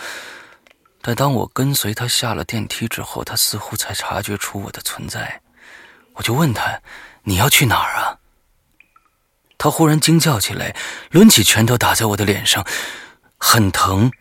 [1.01, 5.41] 但当我跟随他下了电梯之后，他似乎才察觉出我的存在。
[6.13, 6.79] 我就问他
[7.23, 8.17] ：“你要去哪儿啊？”
[9.57, 10.75] 他忽然惊叫起来，
[11.11, 12.65] 抡起拳头打在我的脸上，
[13.37, 14.11] 很疼，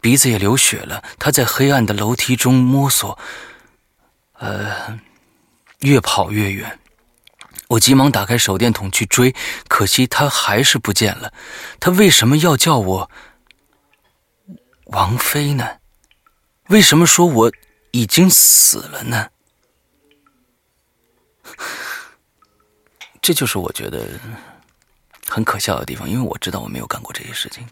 [0.00, 1.02] 鼻子也流血了。
[1.18, 3.18] 他在黑暗的楼梯中摸索，
[4.34, 4.98] 呃。
[5.82, 6.76] 越跑越远，
[7.68, 9.32] 我急忙打开手电筒去追，
[9.68, 11.32] 可惜他还是不见了。
[11.78, 13.08] 他为什么要叫我
[14.86, 15.77] 王妃呢？
[16.68, 17.52] 为什么说我
[17.90, 19.30] 已经死了呢？
[23.20, 24.06] 这就是我觉得
[25.26, 27.66] 很可笑的地方，因为我知道我没有干过这些事情。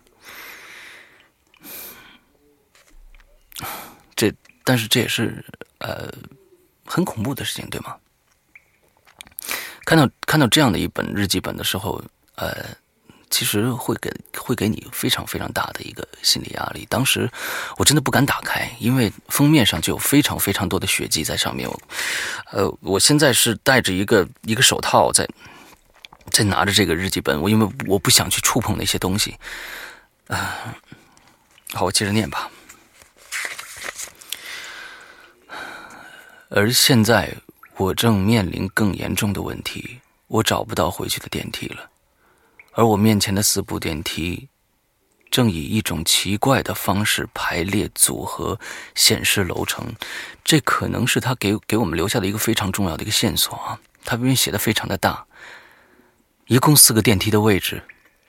[4.14, 4.32] 这，
[4.64, 5.44] 但是这也是
[5.78, 6.12] 呃。
[6.88, 7.96] 很恐怖的事情，对吗？
[9.84, 12.00] 看到看到这样的一本日记本的时候，
[12.36, 12.64] 呃，
[13.30, 16.86] 其实会给会给你非常非常大的一个心理压力。
[16.88, 17.30] 当时
[17.76, 21.68] 我真的不敢打开，因为封面上就有非常非常多的血迹在上面。
[21.68, 21.80] 我
[22.52, 25.28] 呃，我现在是戴着一个一个手套在
[26.30, 29.36] 在拿着这个日记本，我因为我不想去触碰那些东西。
[30.28, 30.74] 啊，
[31.72, 32.50] 好，我接着念吧。
[36.48, 37.34] 而现在，
[37.76, 41.90] 我正面临更严重的问题，我找不到回去的电梯了，
[42.76, 44.48] 而我面前的四部电梯
[45.30, 48.60] 正以一种奇怪的方式排列组合
[48.94, 49.84] 显示楼层，
[50.44, 53.80] 这可能是他给给我们留下的一个非常重要的一个线索啊！
[54.04, 55.24] 他因为写的非常的大，
[56.48, 57.82] 一共四个电梯的位置，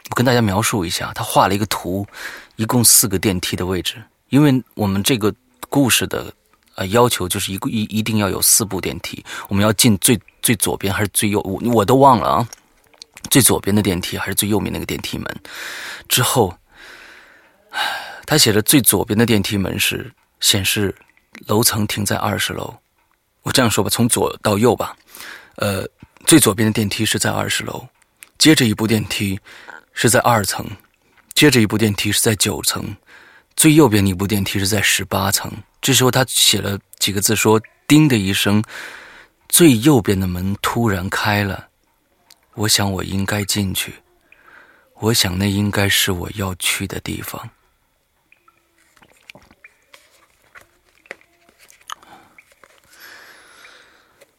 [0.10, 2.08] 我跟大家描述一下，他画了一个图，
[2.56, 5.34] 一共四个电梯的位置，因为我们这个
[5.70, 6.34] 故事的。
[6.76, 11.41] 呃，要求就是一一一定要有四部电梯，我们要进最最左边还是最右？
[11.41, 12.50] 我我都忘了啊，
[13.30, 15.25] 最左边的电梯还是最右面那个电梯门？
[16.07, 16.57] 之后，
[18.25, 20.93] 他写的最左边的电梯门是显示
[21.45, 22.75] 楼层停在二十楼。
[23.43, 24.95] 我这样说吧，从左到右吧。
[25.55, 25.88] 呃，
[26.25, 27.88] 最左边的电梯是在二十楼，
[28.38, 29.39] 接着一部电梯
[29.93, 30.65] 是在二层，
[31.34, 32.95] 接着一部电梯是在九层，
[33.55, 35.51] 最右边的一部电梯是在十八层。
[35.82, 38.61] 这时候，他写了几个字，说：“叮的一声，
[39.47, 41.67] 最右边的门突然开了。
[42.58, 43.93] 我想，我应该进去。
[44.95, 47.47] 我想，那应该是我要去的地方。”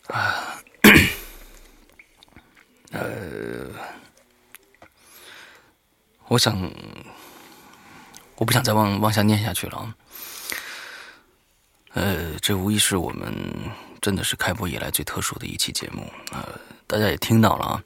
[0.08, 0.58] 啊，
[2.90, 3.68] 呃，
[6.26, 6.58] 我想，
[8.34, 9.94] 我不想再往往下念下去了。
[11.92, 13.32] 呃，这无疑是我们
[14.00, 16.10] 真的是开播以来最特殊的一期节目。
[16.32, 16.58] 呃，
[16.88, 17.84] 大家也听到了啊，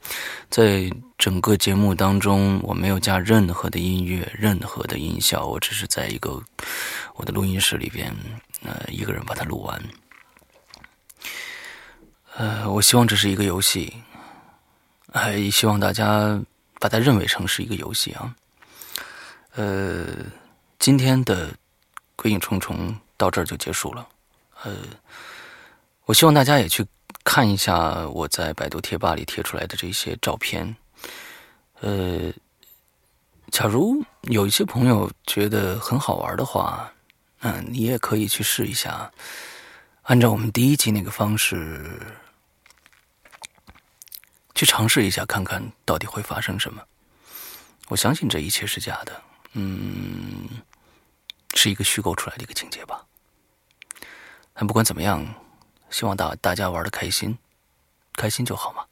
[0.48, 6.40] 在整个节目当中，我没有加任何的音乐，任何的音效，我只是在一个
[7.16, 8.14] 我的录音室里边，
[8.62, 9.82] 呃，一个人把它录完。
[12.36, 13.92] 呃，我希望这是一个游戏，
[15.12, 16.40] 还希望大家
[16.78, 18.34] 把它认为成是一个游戏啊。
[19.54, 20.06] 呃，
[20.78, 21.50] 今天的
[22.16, 22.96] 鬼影重重。
[23.18, 24.04] 到这儿就结束了，
[24.64, 24.72] 呃，
[26.06, 26.84] 我希望大家也去
[27.24, 30.74] 看一下我在百度贴吧里贴出来的这些照片，
[31.80, 32.32] 呃，
[33.50, 36.92] 假如有一些朋友觉得很好玩的话，
[37.40, 39.10] 嗯，你也可以去试一下，
[40.02, 42.00] 按照我们第一集那个方式
[44.54, 46.82] 去尝试一下，看看到底会发生什么。
[47.88, 50.48] 我相信这一切是假的，嗯，
[51.54, 53.04] 是一个虚构出来的一个情节吧。
[54.54, 55.24] 但不管怎么样，
[55.92, 57.38] 希望大大家玩的开心，
[58.14, 58.84] 开心就好嘛，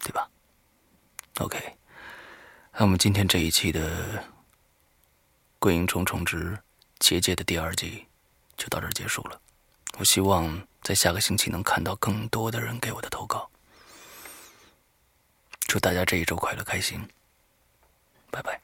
[0.00, 0.28] 对吧
[1.38, 1.76] ？OK，
[2.72, 4.18] 那我们今天这一期的
[5.58, 6.58] 《鬼影重重之
[6.98, 8.04] 结界》的第二集
[8.56, 9.40] 就到这儿结束了。
[9.98, 13.48] 我希望在下个星期能看到更多的人给我的投稿。
[15.68, 17.08] 祝大家这一周快乐开心，
[18.30, 18.60] 拜拜。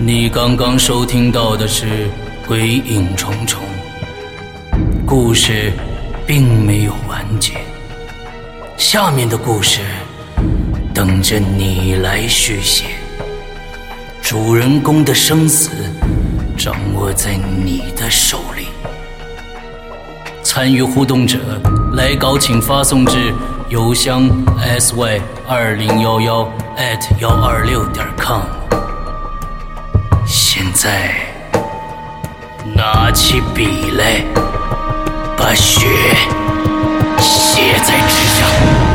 [0.00, 1.86] 你刚刚收听到的是
[2.46, 3.60] 《鬼影重重》，
[5.04, 5.72] 故事
[6.24, 7.54] 并没有完结，
[8.76, 9.80] 下面的故事
[10.94, 12.84] 等着你来续写。
[14.22, 15.70] 主人公的生死
[16.56, 18.68] 掌握在你的手里。
[20.44, 21.38] 参与互动者
[21.92, 23.34] 来稿请发送至
[23.68, 24.30] 邮箱
[24.78, 26.44] sy 二零幺幺
[26.76, 28.57] at 幺二六点 com。
[30.30, 31.10] 现在，
[32.74, 34.22] 拿起笔来，
[35.38, 35.86] 把血
[37.18, 38.87] 写在纸上。